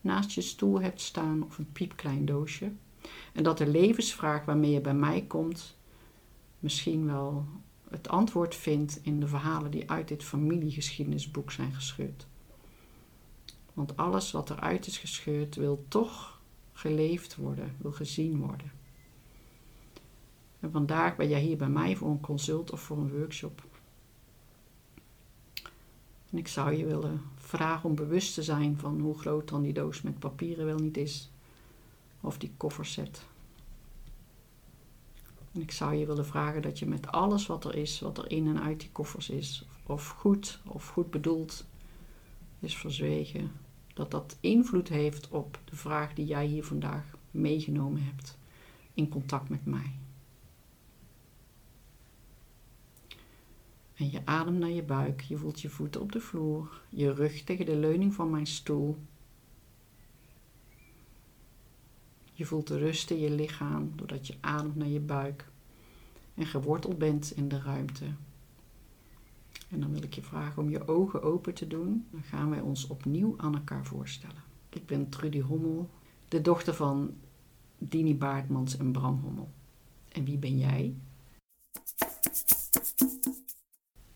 naast 0.00 0.30
je 0.32 0.40
stoel 0.40 0.80
hebt 0.80 1.00
staan 1.00 1.42
of 1.42 1.58
een 1.58 1.72
piepklein 1.72 2.24
doosje. 2.24 2.72
En 3.32 3.42
dat 3.42 3.58
de 3.58 3.66
levensvraag 3.66 4.44
waarmee 4.44 4.70
je 4.70 4.80
bij 4.80 4.94
mij 4.94 5.24
komt 5.26 5.76
misschien 6.58 7.06
wel 7.06 7.46
het 7.90 8.08
antwoord 8.08 8.54
vindt 8.54 8.98
in 9.02 9.20
de 9.20 9.26
verhalen 9.26 9.70
die 9.70 9.90
uit 9.90 10.08
dit 10.08 10.24
familiegeschiedenisboek 10.24 11.50
zijn 11.50 11.72
gescheurd. 11.72 12.26
Want 13.74 13.96
alles 13.96 14.30
wat 14.30 14.50
eruit 14.50 14.86
is 14.86 14.98
gescheurd 14.98 15.54
wil 15.54 15.84
toch 15.88 16.40
geleefd 16.72 17.36
worden, 17.36 17.74
wil 17.78 17.92
gezien 17.92 18.38
worden. 18.38 18.72
En 20.60 20.70
vandaag 20.70 21.16
ben 21.16 21.28
jij 21.28 21.40
hier 21.40 21.56
bij 21.56 21.68
mij 21.68 21.96
voor 21.96 22.10
een 22.10 22.20
consult 22.20 22.70
of 22.70 22.80
voor 22.80 22.96
een 22.96 23.18
workshop. 23.18 23.66
En 26.30 26.38
ik 26.38 26.48
zou 26.48 26.72
je 26.72 26.84
willen 26.84 27.22
vragen 27.36 27.88
om 27.88 27.94
bewust 27.94 28.34
te 28.34 28.42
zijn 28.42 28.78
van 28.78 29.00
hoe 29.00 29.18
groot 29.18 29.48
dan 29.48 29.62
die 29.62 29.72
doos 29.72 30.02
met 30.02 30.18
papieren 30.18 30.66
wel 30.66 30.78
niet 30.78 30.96
is. 30.96 31.30
Of 32.20 32.38
die 32.38 32.52
kofferset. 32.56 33.26
En 35.58 35.64
ik 35.64 35.70
zou 35.70 35.94
je 35.94 36.06
willen 36.06 36.26
vragen 36.26 36.62
dat 36.62 36.78
je 36.78 36.86
met 36.86 37.06
alles 37.06 37.46
wat 37.46 37.64
er 37.64 37.74
is, 37.74 38.00
wat 38.00 38.18
er 38.18 38.30
in 38.30 38.46
en 38.46 38.60
uit 38.62 38.80
die 38.80 38.90
koffers 38.90 39.30
is, 39.30 39.66
of 39.86 40.08
goed 40.08 40.60
of 40.66 40.88
goed 40.88 41.10
bedoeld 41.10 41.64
is 42.58 42.76
verzwegen, 42.76 43.52
dat 43.94 44.10
dat 44.10 44.36
invloed 44.40 44.88
heeft 44.88 45.28
op 45.28 45.60
de 45.64 45.76
vraag 45.76 46.14
die 46.14 46.26
jij 46.26 46.46
hier 46.46 46.64
vandaag 46.64 47.04
meegenomen 47.30 48.04
hebt 48.04 48.38
in 48.94 49.08
contact 49.08 49.48
met 49.48 49.66
mij. 49.66 49.94
En 53.94 54.10
je 54.10 54.20
ademt 54.24 54.58
naar 54.58 54.70
je 54.70 54.82
buik. 54.82 55.20
Je 55.20 55.36
voelt 55.36 55.60
je 55.60 55.68
voeten 55.68 56.00
op 56.00 56.12
de 56.12 56.20
vloer. 56.20 56.80
Je 56.88 57.12
rug 57.12 57.42
tegen 57.42 57.66
de 57.66 57.76
leuning 57.76 58.14
van 58.14 58.30
mijn 58.30 58.46
stoel. 58.46 58.98
Je 62.38 62.44
voelt 62.44 62.66
de 62.66 62.78
rust 62.78 63.10
in 63.10 63.18
je 63.18 63.30
lichaam 63.30 63.92
doordat 63.94 64.26
je 64.26 64.34
ademt 64.40 64.76
naar 64.76 64.88
je 64.88 65.00
buik. 65.00 65.48
En 66.34 66.46
geworteld 66.46 66.98
bent 66.98 67.32
in 67.36 67.48
de 67.48 67.60
ruimte. 67.60 68.04
En 69.68 69.80
dan 69.80 69.92
wil 69.92 70.02
ik 70.02 70.14
je 70.14 70.22
vragen 70.22 70.62
om 70.62 70.70
je 70.70 70.88
ogen 70.88 71.22
open 71.22 71.54
te 71.54 71.66
doen. 71.66 72.06
Dan 72.10 72.22
gaan 72.22 72.50
wij 72.50 72.60
ons 72.60 72.86
opnieuw 72.86 73.34
aan 73.36 73.54
elkaar 73.54 73.86
voorstellen. 73.86 74.42
Ik 74.68 74.86
ben 74.86 75.08
Trudy 75.08 75.40
Hommel, 75.40 75.90
de 76.28 76.40
dochter 76.40 76.74
van 76.74 77.14
Dini 77.78 78.16
Baartmans 78.16 78.76
en 78.76 78.92
Bram 78.92 79.20
Hommel. 79.22 79.50
En 80.08 80.24
wie 80.24 80.38
ben 80.38 80.58
jij? 80.58 80.94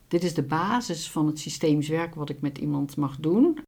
Dit 0.09 0.23
is 0.23 0.35
de 0.35 0.45
basis 0.45 1.11
van 1.11 1.27
het 1.27 1.39
systemisch 1.39 1.89
werk 1.89 2.15
wat 2.15 2.29
ik 2.29 2.41
met 2.41 2.59
iemand 2.59 2.97
mag 2.97 3.17
doen. 3.17 3.59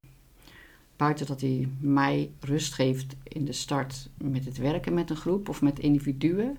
Buiten 0.97 1.27
dat 1.27 1.41
hij 1.41 1.69
mij 1.81 2.31
rust 2.41 2.75
geeft 2.75 3.17
in 3.23 3.45
de 3.45 3.53
start 3.53 4.09
met 4.19 4.45
het 4.45 4.57
werken 4.57 4.95
met 4.95 5.11
een 5.11 5.17
groep 5.17 5.49
of 5.49 5.63
met 5.63 5.79
individuen, 5.79 6.57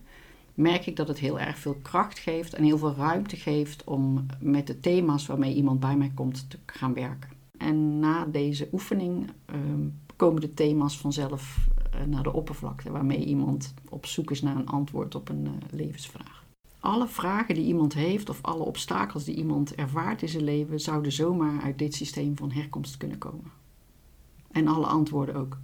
merk 0.54 0.86
ik 0.86 0.96
dat 0.96 1.08
het 1.08 1.20
heel 1.20 1.40
erg 1.40 1.58
veel 1.58 1.78
kracht 1.82 2.20
geeft 2.20 2.54
en 2.54 2.64
heel 2.64 2.78
veel 2.78 2.94
ruimte 2.94 3.36
geeft 3.36 3.84
om 3.84 4.26
met 4.40 4.68
de 4.68 4.80
thema's 4.80 5.26
waarmee 5.26 5.56
iemand 5.56 5.80
bij 5.80 5.98
mij 5.98 6.12
komt 6.14 6.50
te 6.50 6.58
gaan 6.66 6.94
werken. 6.94 7.30
En 7.58 8.00
na 8.00 8.26
deze 8.26 8.68
oefening 8.72 9.30
ehm, 9.46 9.88
komen 10.16 10.42
de 10.42 10.54
thema's 10.54 10.98
vanzelf 10.98 11.68
uh, 11.96 12.06
naar 12.06 12.24
de 12.24 12.34
oppervlakte, 12.34 12.92
waarmee 12.92 13.26
iemand 13.26 13.74
op 13.90 14.06
zoek 14.06 14.32
is 14.32 14.42
naar 14.42 14.56
een 14.56 14.68
antwoord 14.68 15.16
op 15.16 15.30
een 15.30 15.46
uh, 15.46 15.52
levensvraag. 15.70 16.44
Alle 16.80 17.08
vragen 17.08 17.56
die 17.56 17.66
iemand 17.66 17.94
heeft 17.94 18.30
of 18.30 18.42
alle 18.42 18.64
obstakels 18.64 19.24
die 19.24 19.36
iemand 19.36 19.76
ervaart 19.76 20.22
in 20.22 20.30
zijn 20.30 20.44
leven 20.44 20.80
zouden 20.80 21.12
zomaar 21.12 21.62
uit 21.62 21.80
dit 21.80 21.94
systeem 21.94 22.38
van 22.38 22.52
herkomst 22.52 22.98
kunnen 22.98 23.18
komen. 23.18 23.52
En 24.56 24.68
alle 24.68 24.86
antwoorden 24.86 25.36
ook. 25.36 25.58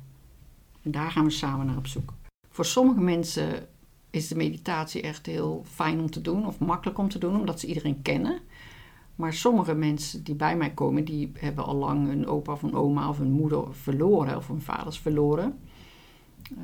En 0.82 0.92
daar 0.92 1.12
gaan 1.12 1.24
we 1.24 1.30
samen 1.30 1.66
naar 1.66 1.78
op 1.78 1.88
zoek. 1.88 2.14
Voor 2.50 2.66
sommige 2.66 3.02
mensen 3.02 3.68
is 4.10 4.28
de 4.28 4.36
meditatie 4.36 5.02
echt 5.02 5.26
heel 5.26 5.64
fijn 5.66 6.00
om 6.00 6.10
te 6.10 6.22
doen 6.22 6.46
of 6.46 6.60
makkelijk 6.60 6.98
om 6.98 7.10
te 7.10 7.20
doen, 7.20 7.40
omdat 7.40 7.60
ze 7.60 7.68
iedereen 7.68 8.02
kennen. 8.02 8.40
Maar 9.16 9.34
sommige 9.34 9.74
mensen 9.74 10.24
die 10.24 10.36
bij 10.36 10.58
mij 10.58 10.72
komen, 10.72 11.06
die 11.06 11.32
hebben 11.34 11.66
al 11.66 11.76
lang 11.76 12.10
een 12.10 12.28
opa 12.28 12.52
of 12.52 12.62
een 12.62 12.74
oma 12.74 13.10
of 13.10 13.20
een 13.20 13.32
moeder 13.32 13.76
verloren 13.76 14.38
of 14.38 14.48
hun 14.48 14.62
vaders 14.62 15.00
verloren. 15.00 15.60
Uh, 16.52 16.58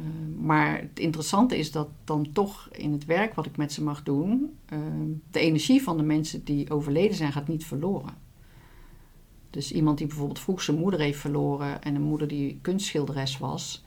maar 0.45 0.79
het 0.79 0.99
interessante 0.99 1.57
is 1.57 1.71
dat 1.71 1.87
dan 2.03 2.31
toch 2.31 2.69
in 2.71 2.91
het 2.91 3.05
werk 3.05 3.33
wat 3.33 3.45
ik 3.45 3.57
met 3.57 3.73
ze 3.73 3.83
mag 3.83 4.03
doen, 4.03 4.57
uh, 4.73 4.79
de 5.31 5.39
energie 5.39 5.83
van 5.83 5.97
de 5.97 6.03
mensen 6.03 6.43
die 6.43 6.71
overleden 6.71 7.15
zijn 7.15 7.31
gaat 7.31 7.47
niet 7.47 7.65
verloren. 7.65 8.26
Dus 9.57 9.71
iemand 9.71 9.97
die 9.97 10.07
bijvoorbeeld 10.07 10.39
vroeg 10.39 10.61
zijn 10.61 10.77
moeder 10.77 10.99
heeft 10.99 11.19
verloren 11.19 11.83
en 11.83 11.95
een 11.95 12.01
moeder 12.01 12.27
die 12.27 12.59
kunstschilderes 12.61 13.37
was, 13.37 13.83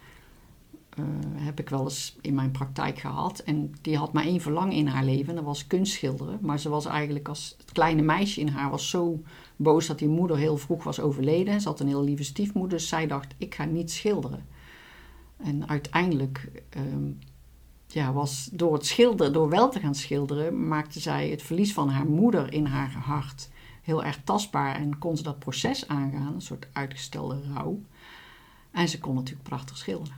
uh, 0.98 1.04
heb 1.34 1.60
ik 1.60 1.68
wel 1.68 1.82
eens 1.84 2.16
in 2.20 2.34
mijn 2.34 2.50
praktijk 2.50 2.98
gehad. 2.98 3.38
En 3.38 3.74
die 3.80 3.96
had 3.96 4.12
maar 4.12 4.24
één 4.24 4.40
verlangen 4.40 4.72
in 4.72 4.86
haar 4.86 5.04
leven, 5.04 5.34
dat 5.34 5.44
was 5.44 5.66
kunstschilderen. 5.66 6.38
Maar 6.42 6.58
ze 6.58 6.68
was 6.68 6.86
eigenlijk 6.86 7.28
als 7.28 7.54
het 7.58 7.72
kleine 7.72 8.02
meisje 8.02 8.40
in 8.40 8.48
haar 8.48 8.70
was 8.70 8.90
zo 8.90 9.22
boos 9.56 9.86
dat 9.86 9.98
die 9.98 10.08
moeder 10.08 10.36
heel 10.36 10.56
vroeg 10.56 10.84
was 10.84 11.00
overleden. 11.00 11.60
Ze 11.60 11.68
had 11.68 11.80
een 11.80 11.88
heel 11.88 12.04
lieve 12.04 12.24
stiefmoeder, 12.24 12.78
dus 12.78 12.88
zij 12.88 13.06
dacht, 13.06 13.34
ik 13.38 13.54
ga 13.54 13.64
niet 13.64 13.90
schilderen. 13.90 14.46
En 15.36 15.68
uiteindelijk 15.68 16.62
um, 16.76 17.18
ja, 17.86 18.12
was 18.12 18.48
door 18.52 18.72
het 18.72 18.86
schilderen, 18.86 19.32
door 19.32 19.48
wel 19.48 19.70
te 19.70 19.80
gaan 19.80 19.94
schilderen, 19.94 20.68
maakte 20.68 21.00
zij 21.00 21.28
het 21.28 21.42
verlies 21.42 21.72
van 21.72 21.88
haar 21.88 22.06
moeder 22.06 22.52
in 22.52 22.66
haar 22.66 22.92
hart 22.92 23.48
heel 23.82 24.04
erg 24.04 24.20
tastbaar 24.24 24.74
en 24.74 24.98
kon 24.98 25.16
ze 25.16 25.22
dat 25.22 25.38
proces 25.38 25.88
aangaan, 25.88 26.34
een 26.34 26.40
soort 26.40 26.68
uitgestelde 26.72 27.40
rouw. 27.54 27.80
En 28.70 28.88
ze 28.88 28.98
kon 28.98 29.14
natuurlijk 29.14 29.48
prachtig 29.48 29.76
schilderen. 29.76 30.16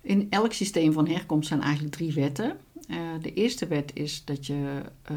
In 0.00 0.26
elk 0.30 0.52
systeem 0.52 0.92
van 0.92 1.06
herkomst 1.08 1.48
zijn 1.48 1.60
eigenlijk 1.60 1.94
drie 1.94 2.12
wetten. 2.12 2.56
Uh, 2.88 2.96
de 3.20 3.32
eerste 3.32 3.66
wet 3.66 3.90
is 3.94 4.24
dat, 4.24 4.46
je, 4.46 4.82
uh, 5.10 5.16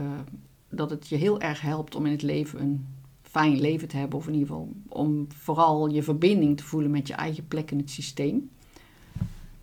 dat 0.69 0.89
het 0.89 1.07
je 1.07 1.15
heel 1.15 1.41
erg 1.41 1.61
helpt 1.61 1.95
om 1.95 2.05
in 2.05 2.11
het 2.11 2.21
leven 2.21 2.61
een 2.61 2.85
fijn 3.21 3.59
leven 3.59 3.87
te 3.87 3.97
hebben, 3.97 4.19
of 4.19 4.27
in 4.27 4.33
ieder 4.33 4.47
geval 4.47 4.69
om 4.87 5.27
vooral 5.31 5.89
je 5.89 6.03
verbinding 6.03 6.57
te 6.57 6.63
voelen 6.63 6.91
met 6.91 7.07
je 7.07 7.13
eigen 7.13 7.47
plek 7.47 7.71
in 7.71 7.77
het 7.77 7.89
systeem. 7.89 8.49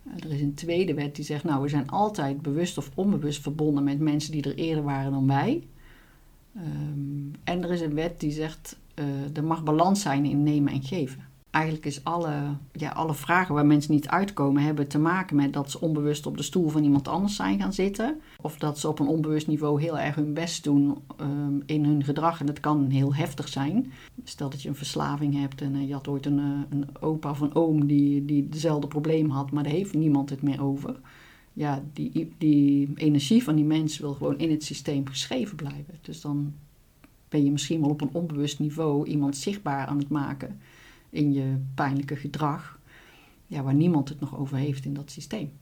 Uh, 0.04 0.24
er 0.24 0.32
is 0.32 0.40
een 0.40 0.54
tweede 0.54 0.94
wet 0.94 1.16
die 1.16 1.24
zegt, 1.24 1.44
nou, 1.44 1.62
we 1.62 1.68
zijn 1.68 1.90
altijd 1.90 2.42
bewust 2.42 2.78
of 2.78 2.90
onbewust 2.94 3.42
verbonden 3.42 3.84
met 3.84 4.00
mensen 4.00 4.32
die 4.32 4.42
er 4.42 4.54
eerder 4.54 4.84
waren 4.84 5.12
dan 5.12 5.26
wij. 5.26 5.68
Um, 6.57 7.33
en 7.45 7.62
er 7.62 7.73
is 7.73 7.80
een 7.80 7.95
wet 7.95 8.21
die 8.21 8.33
zegt, 8.33 8.78
er 9.35 9.45
mag 9.45 9.62
balans 9.62 10.00
zijn 10.00 10.25
in 10.25 10.42
nemen 10.42 10.73
en 10.73 10.83
geven 10.83 11.28
eigenlijk 11.50 11.87
is 11.87 12.04
alle, 12.04 12.33
ja, 12.73 12.90
alle 12.90 13.14
vragen 13.14 13.54
waar 13.54 13.66
mensen 13.66 13.92
niet 13.92 14.09
uitkomen, 14.09 14.62
hebben 14.62 14.88
te 14.88 14.99
maken 14.99 15.37
met 15.37 15.52
dat 15.52 15.71
ze 15.71 15.80
onbewust 15.80 16.26
op 16.26 16.37
de 16.37 16.42
stoel 16.42 16.69
van 16.69 16.85
iemand 16.85 17.09
anders 17.09 17.37
zijn 17.37 17.61
gaan 17.61 17.73
zitten. 17.73 18.21
Of 18.40 18.57
dat 18.57 18.78
ze 18.78 18.88
op 18.88 18.99
een 18.99 19.07
onbewust 19.07 19.47
niveau 19.47 19.80
heel 19.80 19.99
erg 19.99 20.14
hun 20.14 20.35
best 20.35 20.64
doen 20.64 20.99
um, 21.21 21.62
in 21.66 21.85
hun 21.85 22.04
gedrag. 22.04 22.40
En 22.40 22.47
dat 22.47 22.61
kan 22.61 22.90
heel 22.90 23.14
heftig 23.14 23.49
zijn. 23.49 23.92
Stel 24.25 24.50
dat 24.50 24.62
je 24.62 24.69
een 24.69 24.75
verslaving 24.75 25.40
hebt 25.40 25.61
en 25.61 25.75
uh, 25.75 25.87
je 25.87 25.92
had 25.92 26.09
ooit 26.09 26.26
een, 26.26 26.38
uh, 26.38 26.61
een 26.71 26.88
opa 27.00 27.30
of 27.30 27.40
een 27.40 27.54
oom 27.54 27.87
die, 27.87 28.25
die 28.25 28.49
dezelfde 28.49 28.87
probleem 28.87 29.30
had, 29.30 29.50
maar 29.50 29.62
daar 29.62 29.73
heeft 29.73 29.95
niemand 29.95 30.30
het 30.30 30.42
meer 30.42 30.62
over. 30.62 31.00
Ja, 31.52 31.85
die, 31.92 32.33
die 32.38 32.90
energie 32.95 33.42
van 33.42 33.57
die 33.57 33.64
mens 33.64 33.99
wil 33.99 34.14
gewoon 34.14 34.38
in 34.38 34.50
het 34.50 34.64
systeem 34.64 35.07
geschreven 35.07 35.57
blijven. 35.57 35.99
Dus 36.00 36.21
dan 36.21 36.54
ben 37.28 37.45
je 37.45 37.50
misschien 37.50 37.80
wel 37.80 37.90
op 37.90 38.00
een 38.00 38.12
onbewust 38.12 38.59
niveau 38.59 39.07
iemand 39.07 39.37
zichtbaar 39.37 39.87
aan 39.87 39.99
het 39.99 40.09
maken 40.09 40.61
in 41.11 41.33
je 41.33 41.57
pijnlijke 41.75 42.16
gedrag, 42.16 42.78
ja, 43.47 43.62
waar 43.62 43.75
niemand 43.75 44.09
het 44.09 44.21
nog 44.21 44.38
over 44.38 44.57
heeft 44.57 44.85
in 44.85 44.95
dat 44.95 45.11
systeem. 45.11 45.52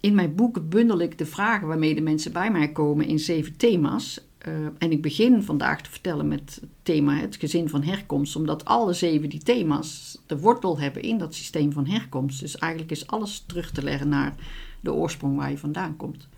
In 0.00 0.14
mijn 0.14 0.34
boek 0.34 0.68
bundel 0.68 1.00
ik 1.00 1.18
de 1.18 1.26
vragen 1.26 1.68
waarmee 1.68 1.94
de 1.94 2.00
mensen 2.00 2.32
bij 2.32 2.50
mij 2.50 2.72
komen 2.72 3.06
in 3.06 3.18
zeven 3.18 3.56
thema's. 3.56 4.20
Uh, 4.48 4.66
en 4.78 4.92
ik 4.92 5.02
begin 5.02 5.42
vandaag 5.42 5.82
te 5.82 5.90
vertellen 5.90 6.28
met 6.28 6.58
het 6.60 6.70
thema 6.82 7.16
het 7.16 7.36
gezin 7.36 7.68
van 7.68 7.82
herkomst, 7.82 8.36
omdat 8.36 8.64
alle 8.64 8.92
zeven 8.92 9.28
die 9.28 9.42
thema's 9.42 10.18
de 10.26 10.38
wortel 10.38 10.78
hebben 10.78 11.02
in 11.02 11.18
dat 11.18 11.34
systeem 11.34 11.72
van 11.72 11.86
herkomst. 11.86 12.40
Dus 12.40 12.58
eigenlijk 12.58 12.92
is 12.92 13.06
alles 13.06 13.44
terug 13.46 13.70
te 13.70 13.82
leggen 13.82 14.08
naar 14.08 14.34
de 14.80 14.92
oorsprong 14.92 15.36
waar 15.36 15.50
je 15.50 15.58
vandaan 15.58 15.96
komt. 15.96 16.28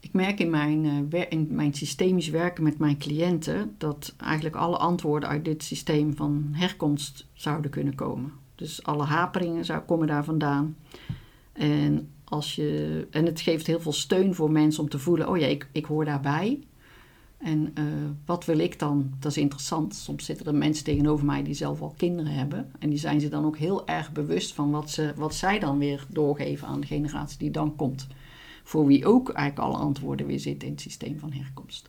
Ik 0.00 0.12
merk 0.12 0.40
in 0.40 0.50
mijn, 0.50 0.84
uh, 1.10 1.22
in 1.28 1.48
mijn 1.50 1.74
systemisch 1.74 2.28
werken 2.28 2.62
met 2.62 2.78
mijn 2.78 2.98
cliënten 2.98 3.74
dat 3.78 4.14
eigenlijk 4.16 4.56
alle 4.56 4.76
antwoorden 4.76 5.28
uit 5.28 5.44
dit 5.44 5.62
systeem 5.62 6.16
van 6.16 6.48
herkomst 6.52 7.26
zouden 7.32 7.70
kunnen 7.70 7.94
komen. 7.94 8.32
Dus 8.54 8.82
alle 8.82 9.04
haperingen 9.04 9.64
zou, 9.64 9.80
komen 9.80 10.06
daar 10.06 10.24
vandaan. 10.24 10.76
En, 11.52 12.10
als 12.24 12.54
je, 12.54 13.06
en 13.10 13.26
het 13.26 13.40
geeft 13.40 13.66
heel 13.66 13.80
veel 13.80 13.92
steun 13.92 14.34
voor 14.34 14.50
mensen 14.50 14.82
om 14.82 14.88
te 14.88 14.98
voelen: 14.98 15.28
oh 15.28 15.38
ja, 15.38 15.46
ik, 15.46 15.68
ik 15.72 15.84
hoor 15.84 16.04
daarbij. 16.04 16.60
En 17.38 17.72
uh, 17.78 17.84
wat 18.24 18.44
wil 18.44 18.58
ik 18.58 18.78
dan? 18.78 19.10
Dat 19.18 19.30
is 19.30 19.38
interessant. 19.38 19.94
Soms 19.94 20.24
zitten 20.24 20.46
er 20.46 20.54
mensen 20.54 20.84
tegenover 20.84 21.26
mij 21.26 21.42
die 21.42 21.54
zelf 21.54 21.80
al 21.80 21.94
kinderen 21.96 22.32
hebben. 22.32 22.70
En 22.78 22.88
die 22.88 22.98
zijn 22.98 23.20
ze 23.20 23.28
dan 23.28 23.44
ook 23.44 23.56
heel 23.56 23.86
erg 23.86 24.12
bewust 24.12 24.54
van 24.54 24.70
wat, 24.70 24.90
ze, 24.90 25.12
wat 25.16 25.34
zij 25.34 25.58
dan 25.58 25.78
weer 25.78 26.06
doorgeven 26.08 26.68
aan 26.68 26.80
de 26.80 26.86
generatie 26.86 27.38
die 27.38 27.50
dan 27.50 27.76
komt 27.76 28.06
voor 28.68 28.86
wie 28.86 29.06
ook 29.06 29.30
eigenlijk 29.30 29.68
alle 29.68 29.84
antwoorden 29.84 30.26
weer 30.26 30.40
zitten 30.40 30.68
in 30.68 30.74
het 30.74 30.82
systeem 30.82 31.18
van 31.18 31.32
herkomst. 31.32 31.88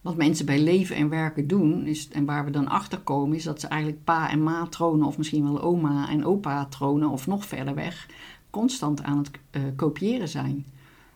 Wat 0.00 0.16
mensen 0.16 0.46
bij 0.46 0.60
leven 0.60 0.96
en 0.96 1.08
werken 1.08 1.46
doen, 1.46 1.86
is, 1.86 2.08
en 2.08 2.24
waar 2.24 2.44
we 2.44 2.50
dan 2.50 2.68
achter 2.68 2.98
komen, 2.98 3.36
is 3.36 3.42
dat 3.42 3.60
ze 3.60 3.66
eigenlijk 3.66 4.04
pa 4.04 4.30
en 4.30 4.42
ma 4.42 4.66
tronen, 4.66 5.06
of 5.06 5.18
misschien 5.18 5.42
wel 5.42 5.60
oma 5.60 6.08
en 6.08 6.24
opa 6.24 6.66
tronen, 6.66 7.10
of 7.10 7.26
nog 7.26 7.44
verder 7.44 7.74
weg, 7.74 8.08
constant 8.50 9.02
aan 9.02 9.18
het 9.18 9.30
uh, 9.52 9.62
kopiëren 9.76 10.28
zijn. 10.28 10.66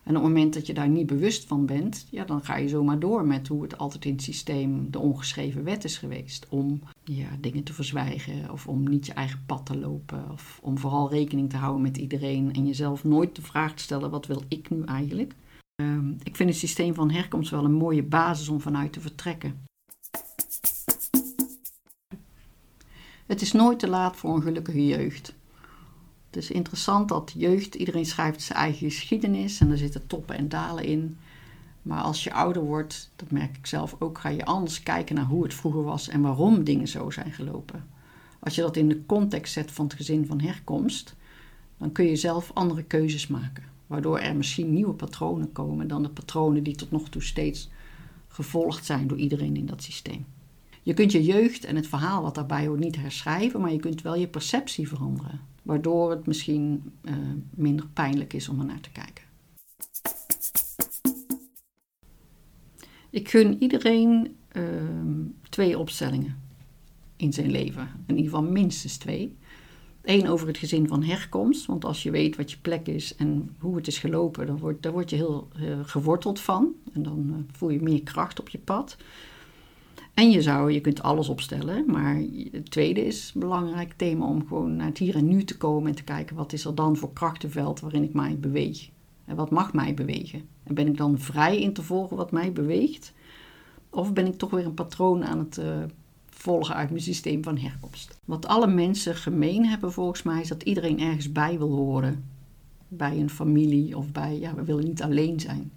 En 0.05 0.17
op 0.17 0.23
het 0.23 0.31
moment 0.33 0.53
dat 0.53 0.67
je 0.67 0.73
daar 0.73 0.89
niet 0.89 1.05
bewust 1.05 1.47
van 1.47 1.65
bent, 1.65 2.07
ja, 2.09 2.25
dan 2.25 2.43
ga 2.43 2.55
je 2.57 2.67
zomaar 2.67 2.99
door 2.99 3.25
met 3.25 3.47
hoe 3.47 3.61
het 3.61 3.77
altijd 3.77 4.05
in 4.05 4.11
het 4.11 4.21
systeem 4.21 4.91
de 4.91 4.99
ongeschreven 4.99 5.63
wet 5.63 5.83
is 5.83 5.97
geweest. 5.97 6.45
Om 6.49 6.81
ja, 7.03 7.27
dingen 7.39 7.63
te 7.63 7.73
verzwijgen 7.73 8.51
of 8.51 8.67
om 8.67 8.89
niet 8.89 9.05
je 9.05 9.13
eigen 9.13 9.43
pad 9.45 9.65
te 9.65 9.77
lopen. 9.77 10.31
Of 10.31 10.59
om 10.61 10.77
vooral 10.77 11.09
rekening 11.09 11.49
te 11.49 11.57
houden 11.57 11.81
met 11.81 11.97
iedereen 11.97 12.53
en 12.53 12.65
jezelf 12.65 13.03
nooit 13.03 13.35
de 13.35 13.41
vraag 13.41 13.73
te 13.73 13.83
stellen: 13.83 14.09
wat 14.09 14.25
wil 14.25 14.43
ik 14.47 14.69
nu 14.69 14.83
eigenlijk? 14.83 15.35
Uh, 15.81 15.97
ik 16.23 16.35
vind 16.35 16.49
het 16.49 16.57
systeem 16.57 16.93
van 16.93 17.11
herkomst 17.11 17.51
wel 17.51 17.65
een 17.65 17.73
mooie 17.73 18.03
basis 18.03 18.49
om 18.49 18.61
vanuit 18.61 18.93
te 18.93 19.01
vertrekken. 19.01 19.63
Het 23.25 23.41
is 23.41 23.51
nooit 23.51 23.79
te 23.79 23.87
laat 23.87 24.15
voor 24.15 24.35
een 24.35 24.41
gelukkige 24.41 24.85
jeugd. 24.85 25.35
Het 26.35 26.43
is 26.43 26.51
interessant 26.51 27.09
dat 27.09 27.33
jeugd, 27.35 27.75
iedereen 27.75 28.05
schrijft 28.05 28.41
zijn 28.41 28.59
eigen 28.59 28.89
geschiedenis 28.89 29.59
en 29.59 29.71
er 29.71 29.77
zitten 29.77 30.07
toppen 30.07 30.37
en 30.37 30.49
dalen 30.49 30.83
in. 30.83 31.17
Maar 31.81 32.01
als 32.01 32.23
je 32.23 32.33
ouder 32.33 32.63
wordt, 32.63 33.11
dat 33.15 33.31
merk 33.31 33.57
ik 33.57 33.65
zelf 33.65 33.95
ook, 33.99 34.17
ga 34.17 34.29
je 34.29 34.45
anders 34.45 34.83
kijken 34.83 35.15
naar 35.15 35.25
hoe 35.25 35.43
het 35.43 35.53
vroeger 35.53 35.83
was 35.83 36.07
en 36.07 36.21
waarom 36.21 36.63
dingen 36.63 36.87
zo 36.87 37.09
zijn 37.09 37.31
gelopen. 37.31 37.85
Als 38.39 38.55
je 38.55 38.61
dat 38.61 38.77
in 38.77 38.89
de 38.89 39.05
context 39.05 39.53
zet 39.53 39.71
van 39.71 39.85
het 39.85 39.93
gezin 39.93 40.25
van 40.25 40.41
herkomst, 40.41 41.15
dan 41.77 41.91
kun 41.91 42.05
je 42.05 42.15
zelf 42.15 42.51
andere 42.53 42.83
keuzes 42.83 43.27
maken. 43.27 43.63
Waardoor 43.87 44.19
er 44.19 44.35
misschien 44.35 44.73
nieuwe 44.73 44.93
patronen 44.93 45.51
komen 45.51 45.87
dan 45.87 46.03
de 46.03 46.09
patronen 46.09 46.63
die 46.63 46.75
tot 46.75 46.91
nog 46.91 47.09
toe 47.09 47.23
steeds 47.23 47.69
gevolgd 48.27 48.85
zijn 48.85 49.07
door 49.07 49.17
iedereen 49.17 49.55
in 49.55 49.65
dat 49.65 49.83
systeem. 49.83 50.25
Je 50.83 50.93
kunt 50.93 51.11
je 51.11 51.23
jeugd 51.23 51.65
en 51.65 51.75
het 51.75 51.87
verhaal 51.87 52.21
wat 52.21 52.35
daarbij 52.35 52.67
hoort 52.67 52.79
niet 52.79 52.95
herschrijven, 52.95 53.61
maar 53.61 53.71
je 53.71 53.79
kunt 53.79 54.01
wel 54.01 54.15
je 54.15 54.27
perceptie 54.27 54.87
veranderen. 54.87 55.53
Waardoor 55.65 56.09
het 56.09 56.27
misschien 56.27 56.93
uh, 57.01 57.13
minder 57.49 57.87
pijnlijk 57.87 58.33
is 58.33 58.49
om 58.49 58.59
er 58.59 58.65
naar 58.65 58.81
te 58.81 58.91
kijken. 58.91 59.23
Ik 63.09 63.29
gun 63.29 63.61
iedereen 63.61 64.35
uh, 64.51 64.63
twee 65.49 65.79
opstellingen 65.79 66.41
in 67.15 67.33
zijn 67.33 67.51
leven. 67.51 67.89
In 68.07 68.17
ieder 68.17 68.31
geval 68.31 68.51
minstens 68.51 68.97
twee. 68.97 69.37
Eén 70.01 70.27
over 70.27 70.47
het 70.47 70.57
gezin 70.57 70.87
van 70.87 71.03
herkomst. 71.03 71.65
Want 71.65 71.85
als 71.85 72.03
je 72.03 72.11
weet 72.11 72.35
wat 72.35 72.51
je 72.51 72.57
plek 72.61 72.87
is 72.87 73.15
en 73.15 73.55
hoe 73.59 73.75
het 73.75 73.87
is 73.87 73.97
gelopen, 73.97 74.47
dan 74.47 74.57
word, 74.57 74.85
word 74.85 75.09
je 75.09 75.15
heel 75.15 75.47
uh, 75.59 75.79
geworteld 75.81 76.39
van. 76.39 76.73
En 76.93 77.03
dan 77.03 77.25
uh, 77.29 77.35
voel 77.51 77.69
je 77.69 77.81
meer 77.81 78.03
kracht 78.03 78.39
op 78.39 78.49
je 78.49 78.59
pad. 78.59 78.97
En 80.15 80.31
je 80.31 80.41
zou, 80.41 80.71
je 80.71 80.81
kunt 80.81 81.01
alles 81.01 81.29
opstellen, 81.29 81.83
maar 81.87 82.21
het 82.51 82.71
tweede 82.71 83.05
is 83.05 83.31
een 83.33 83.39
belangrijk 83.39 83.93
thema 83.95 84.25
om 84.25 84.47
gewoon 84.47 84.75
naar 84.75 84.87
het 84.87 84.97
hier 84.97 85.15
en 85.15 85.27
nu 85.27 85.43
te 85.43 85.57
komen 85.57 85.89
en 85.89 85.95
te 85.95 86.03
kijken 86.03 86.35
wat 86.35 86.53
is 86.53 86.65
er 86.65 86.75
dan 86.75 86.97
voor 86.97 87.13
krachtenveld 87.13 87.79
waarin 87.79 88.03
ik 88.03 88.13
mij 88.13 88.37
beweeg. 88.39 88.89
En 89.25 89.35
wat 89.35 89.49
mag 89.49 89.73
mij 89.73 89.93
bewegen? 89.93 90.41
En 90.63 90.73
ben 90.75 90.87
ik 90.87 90.97
dan 90.97 91.19
vrij 91.19 91.61
in 91.61 91.73
te 91.73 91.83
volgen 91.83 92.17
wat 92.17 92.31
mij 92.31 92.51
beweegt? 92.51 93.13
Of 93.89 94.13
ben 94.13 94.25
ik 94.25 94.37
toch 94.37 94.49
weer 94.49 94.65
een 94.65 94.73
patroon 94.73 95.25
aan 95.25 95.39
het 95.39 95.57
uh, 95.57 95.65
volgen 96.29 96.75
uit 96.75 96.89
mijn 96.89 97.01
systeem 97.01 97.43
van 97.43 97.57
herkomst? 97.57 98.19
Wat 98.25 98.47
alle 98.47 98.67
mensen 98.67 99.15
gemeen 99.15 99.65
hebben 99.65 99.91
volgens 99.91 100.23
mij 100.23 100.41
is 100.41 100.47
dat 100.47 100.63
iedereen 100.63 100.99
ergens 100.99 101.31
bij 101.31 101.57
wil 101.57 101.71
horen. 101.71 102.23
Bij 102.87 103.19
een 103.19 103.29
familie 103.29 103.97
of 103.97 104.11
bij, 104.11 104.39
ja, 104.39 104.55
we 104.55 104.63
willen 104.63 104.85
niet 104.85 105.01
alleen 105.01 105.39
zijn. 105.39 105.71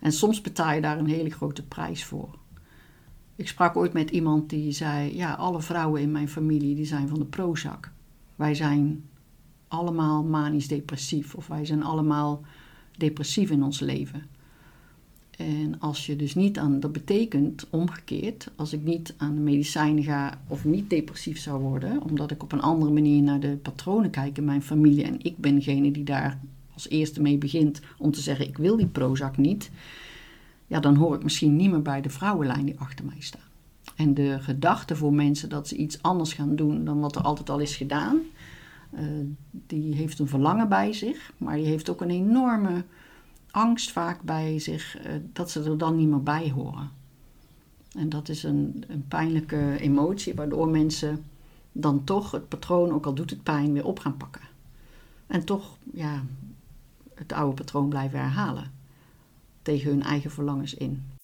En 0.00 0.12
soms 0.12 0.40
betaal 0.40 0.72
je 0.72 0.80
daar 0.80 0.98
een 0.98 1.06
hele 1.06 1.30
grote 1.30 1.62
prijs 1.62 2.04
voor. 2.04 2.38
Ik 3.40 3.48
sprak 3.48 3.76
ooit 3.76 3.92
met 3.92 4.10
iemand 4.10 4.50
die 4.50 4.72
zei: 4.72 5.16
Ja, 5.16 5.34
alle 5.34 5.62
vrouwen 5.62 6.00
in 6.00 6.12
mijn 6.12 6.28
familie 6.28 6.74
die 6.74 6.84
zijn 6.84 7.08
van 7.08 7.18
de 7.18 7.24
Prozac. 7.24 7.90
Wij 8.36 8.54
zijn 8.54 9.04
allemaal 9.68 10.24
manisch 10.24 10.68
depressief 10.68 11.34
of 11.34 11.46
wij 11.46 11.64
zijn 11.64 11.82
allemaal 11.82 12.42
depressief 12.96 13.50
in 13.50 13.62
ons 13.62 13.80
leven. 13.80 14.22
En 15.36 15.78
als 15.78 16.06
je 16.06 16.16
dus 16.16 16.34
niet 16.34 16.58
aan, 16.58 16.80
dat 16.80 16.92
betekent 16.92 17.66
omgekeerd, 17.70 18.50
als 18.56 18.72
ik 18.72 18.82
niet 18.82 19.14
aan 19.16 19.34
de 19.34 19.40
medicijnen 19.40 20.02
ga 20.02 20.40
of 20.46 20.64
niet 20.64 20.90
depressief 20.90 21.38
zou 21.38 21.62
worden, 21.62 22.02
omdat 22.02 22.30
ik 22.30 22.42
op 22.42 22.52
een 22.52 22.62
andere 22.62 22.92
manier 22.92 23.22
naar 23.22 23.40
de 23.40 23.58
patronen 23.62 24.10
kijk 24.10 24.38
in 24.38 24.44
mijn 24.44 24.62
familie 24.62 25.04
en 25.04 25.16
ik 25.24 25.36
ben 25.36 25.54
degene 25.54 25.90
die 25.90 26.04
daar 26.04 26.40
als 26.74 26.88
eerste 26.88 27.22
mee 27.22 27.38
begint 27.38 27.80
om 27.98 28.10
te 28.10 28.20
zeggen: 28.20 28.48
Ik 28.48 28.56
wil 28.56 28.76
die 28.76 28.86
Prozac 28.86 29.36
niet 29.36 29.70
ja, 30.70 30.80
dan 30.80 30.96
hoor 30.96 31.14
ik 31.14 31.22
misschien 31.22 31.56
niet 31.56 31.70
meer 31.70 31.82
bij 31.82 32.00
de 32.00 32.10
vrouwenlijn 32.10 32.64
die 32.64 32.80
achter 32.80 33.04
mij 33.04 33.20
staan. 33.20 33.48
En 33.96 34.14
de 34.14 34.38
gedachte 34.40 34.96
voor 34.96 35.12
mensen 35.12 35.48
dat 35.48 35.68
ze 35.68 35.76
iets 35.76 36.02
anders 36.02 36.32
gaan 36.32 36.56
doen 36.56 36.84
dan 36.84 37.00
wat 37.00 37.16
er 37.16 37.22
altijd 37.22 37.50
al 37.50 37.58
is 37.58 37.76
gedaan, 37.76 38.20
uh, 38.94 39.00
die 39.50 39.94
heeft 39.94 40.18
een 40.18 40.28
verlangen 40.28 40.68
bij 40.68 40.92
zich, 40.92 41.32
maar 41.36 41.56
die 41.56 41.66
heeft 41.66 41.90
ook 41.90 42.00
een 42.00 42.10
enorme 42.10 42.84
angst 43.50 43.90
vaak 43.90 44.22
bij 44.22 44.58
zich 44.58 45.06
uh, 45.06 45.12
dat 45.32 45.50
ze 45.50 45.62
er 45.62 45.78
dan 45.78 45.96
niet 45.96 46.08
meer 46.08 46.22
bij 46.22 46.50
horen. 46.50 46.90
En 47.96 48.08
dat 48.08 48.28
is 48.28 48.42
een, 48.42 48.84
een 48.88 49.04
pijnlijke 49.08 49.76
emotie, 49.78 50.34
waardoor 50.34 50.68
mensen 50.68 51.24
dan 51.72 52.04
toch 52.04 52.30
het 52.30 52.48
patroon, 52.48 52.92
ook 52.92 53.06
al 53.06 53.14
doet 53.14 53.30
het 53.30 53.42
pijn, 53.42 53.72
weer 53.72 53.86
op 53.86 53.98
gaan 53.98 54.16
pakken. 54.16 54.42
En 55.26 55.44
toch 55.44 55.76
ja, 55.92 56.22
het 57.14 57.32
oude 57.32 57.54
patroon 57.54 57.88
blijven 57.88 58.18
herhalen 58.18 58.78
tegen 59.62 59.90
hun 59.90 60.02
eigen 60.02 60.30
verlangens 60.30 60.74
in. 60.74 61.18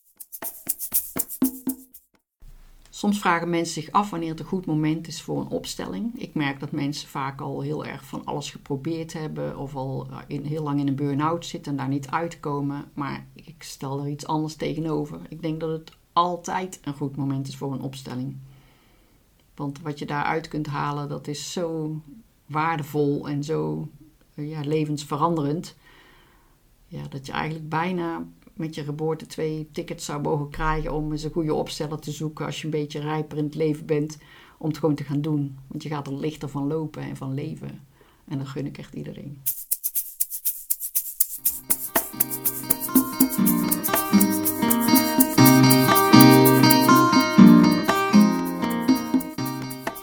Soms 2.96 3.18
vragen 3.18 3.50
mensen 3.50 3.82
zich 3.82 3.92
af 3.92 4.10
wanneer 4.10 4.30
het 4.30 4.40
een 4.40 4.46
goed 4.46 4.66
moment 4.66 5.06
is 5.06 5.22
voor 5.22 5.40
een 5.40 5.48
opstelling. 5.48 6.20
Ik 6.20 6.34
merk 6.34 6.60
dat 6.60 6.70
mensen 6.70 7.08
vaak 7.08 7.40
al 7.40 7.60
heel 7.60 7.84
erg 7.84 8.04
van 8.04 8.24
alles 8.24 8.50
geprobeerd 8.50 9.12
hebben 9.12 9.58
of 9.58 9.76
al 9.76 10.06
eh, 10.10 10.18
in, 10.26 10.44
heel 10.44 10.62
lang 10.62 10.80
in 10.80 10.88
een 10.88 10.94
burn-out 10.94 11.46
zitten 11.46 11.72
en 11.72 11.78
daar 11.78 11.88
niet 11.88 12.10
uitkomen. 12.10 12.84
Maar 12.94 13.26
ik 13.32 13.62
stel 13.62 14.00
er 14.00 14.08
iets 14.08 14.26
anders 14.26 14.54
tegenover. 14.54 15.20
Ik 15.28 15.42
denk 15.42 15.60
dat 15.60 15.70
het 15.70 15.92
altijd 16.12 16.80
een 16.84 16.94
goed 16.94 17.16
moment 17.16 17.48
is 17.48 17.56
voor 17.56 17.72
een 17.72 17.80
opstelling. 17.80 18.36
Want 19.54 19.80
wat 19.80 19.98
je 19.98 20.06
daaruit 20.06 20.48
kunt 20.48 20.66
halen, 20.66 21.08
dat 21.08 21.26
is 21.26 21.52
zo 21.52 21.96
waardevol 22.46 23.28
en 23.28 23.44
zo 23.44 23.88
eh, 24.34 24.50
ja, 24.50 24.60
levensveranderend 24.60 25.76
ja, 26.88 27.02
dat 27.08 27.26
je 27.26 27.32
eigenlijk 27.32 27.68
bijna 27.68 28.26
met 28.54 28.74
je 28.74 28.84
geboorte 28.84 29.26
twee 29.26 29.68
tickets 29.72 30.04
zou 30.04 30.22
mogen 30.22 30.50
krijgen 30.50 30.92
om 30.92 31.12
eens 31.12 31.22
een 31.22 31.30
goede 31.30 31.54
opsteller 31.54 31.98
te 31.98 32.10
zoeken 32.10 32.46
als 32.46 32.58
je 32.58 32.64
een 32.64 32.70
beetje 32.70 33.00
rijper 33.00 33.38
in 33.38 33.44
het 33.44 33.54
leven 33.54 33.86
bent, 33.86 34.18
om 34.58 34.68
het 34.68 34.78
gewoon 34.78 34.94
te 34.94 35.04
gaan 35.04 35.20
doen. 35.20 35.58
Want 35.66 35.82
je 35.82 35.88
gaat 35.88 36.06
er 36.06 36.14
lichter 36.14 36.48
van 36.48 36.66
lopen 36.66 37.02
en 37.02 37.16
van 37.16 37.34
leven. 37.34 37.86
En 38.24 38.38
dat 38.38 38.48
gun 38.48 38.66
ik 38.66 38.78
echt 38.78 38.94
iedereen. 38.94 39.42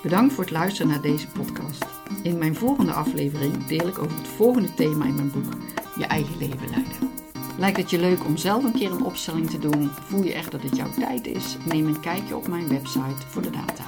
Bedankt 0.01 0.33
voor 0.33 0.43
het 0.43 0.53
luisteren 0.53 0.91
naar 0.91 1.01
deze 1.01 1.27
podcast. 1.27 1.85
In 2.23 2.37
mijn 2.37 2.55
volgende 2.55 2.91
aflevering 2.91 3.65
deel 3.65 3.87
ik 3.87 3.99
over 3.99 4.17
het 4.17 4.27
volgende 4.27 4.73
thema 4.73 5.05
in 5.05 5.15
mijn 5.15 5.31
boek 5.31 5.53
je 5.97 6.05
eigen 6.05 6.37
leven 6.37 6.69
leiden. 6.69 7.11
Lijkt 7.57 7.77
het 7.77 7.89
je 7.89 7.99
leuk 7.99 8.25
om 8.25 8.37
zelf 8.37 8.63
een 8.63 8.73
keer 8.73 8.91
een 8.91 9.03
opstelling 9.03 9.49
te 9.49 9.59
doen? 9.59 9.89
Voel 10.07 10.23
je 10.23 10.33
echt 10.33 10.51
dat 10.51 10.61
het 10.61 10.75
jouw 10.75 10.91
tijd 10.99 11.27
is? 11.27 11.57
Neem 11.65 11.87
een 11.87 11.99
kijkje 11.99 12.35
op 12.35 12.47
mijn 12.47 12.67
website 12.67 13.27
voor 13.27 13.41
de 13.41 13.49
data. 13.49 13.83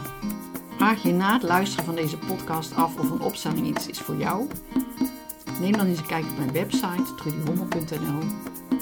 Vraag 0.75 1.03
je 1.03 1.11
na 1.11 1.33
het 1.33 1.43
luisteren 1.43 1.85
van 1.85 1.95
deze 1.95 2.17
podcast 2.17 2.75
af 2.75 2.99
of 2.99 3.09
een 3.09 3.21
opstelling 3.21 3.67
iets 3.67 3.87
is 3.87 3.99
voor 3.99 4.15
jou? 4.15 4.47
Neem 5.59 5.71
dan 5.71 5.87
eens 5.87 5.99
een 5.99 6.05
kijkje 6.05 6.31
op 6.31 6.37
mijn 6.37 6.51
website 6.51 7.15
trudyhommel.nl. 7.15 8.19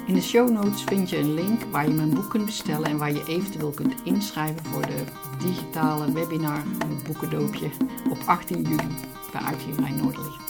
In 0.06 0.14
de 0.14 0.22
show 0.22 0.50
notes 0.50 0.84
vind 0.84 1.10
je 1.10 1.18
een 1.18 1.34
link 1.34 1.62
waar 1.72 1.88
je 1.88 1.94
mijn 1.94 2.14
boek 2.14 2.30
kunt 2.30 2.46
bestellen 2.46 2.90
en 2.90 2.98
waar 2.98 3.12
je 3.12 3.24
eventueel 3.28 3.72
kunt 3.72 3.94
inschrijven 4.04 4.66
voor 4.66 4.82
de 4.82 5.04
digitale 5.46 6.12
webinar, 6.12 6.64
het 6.88 7.04
boekendoopje, 7.04 7.70
op 8.10 8.18
18 8.26 8.62
juli 8.62 8.88
bij 9.32 9.42
Uitgeverij 9.42 9.92
Noorderlicht. 9.92 10.43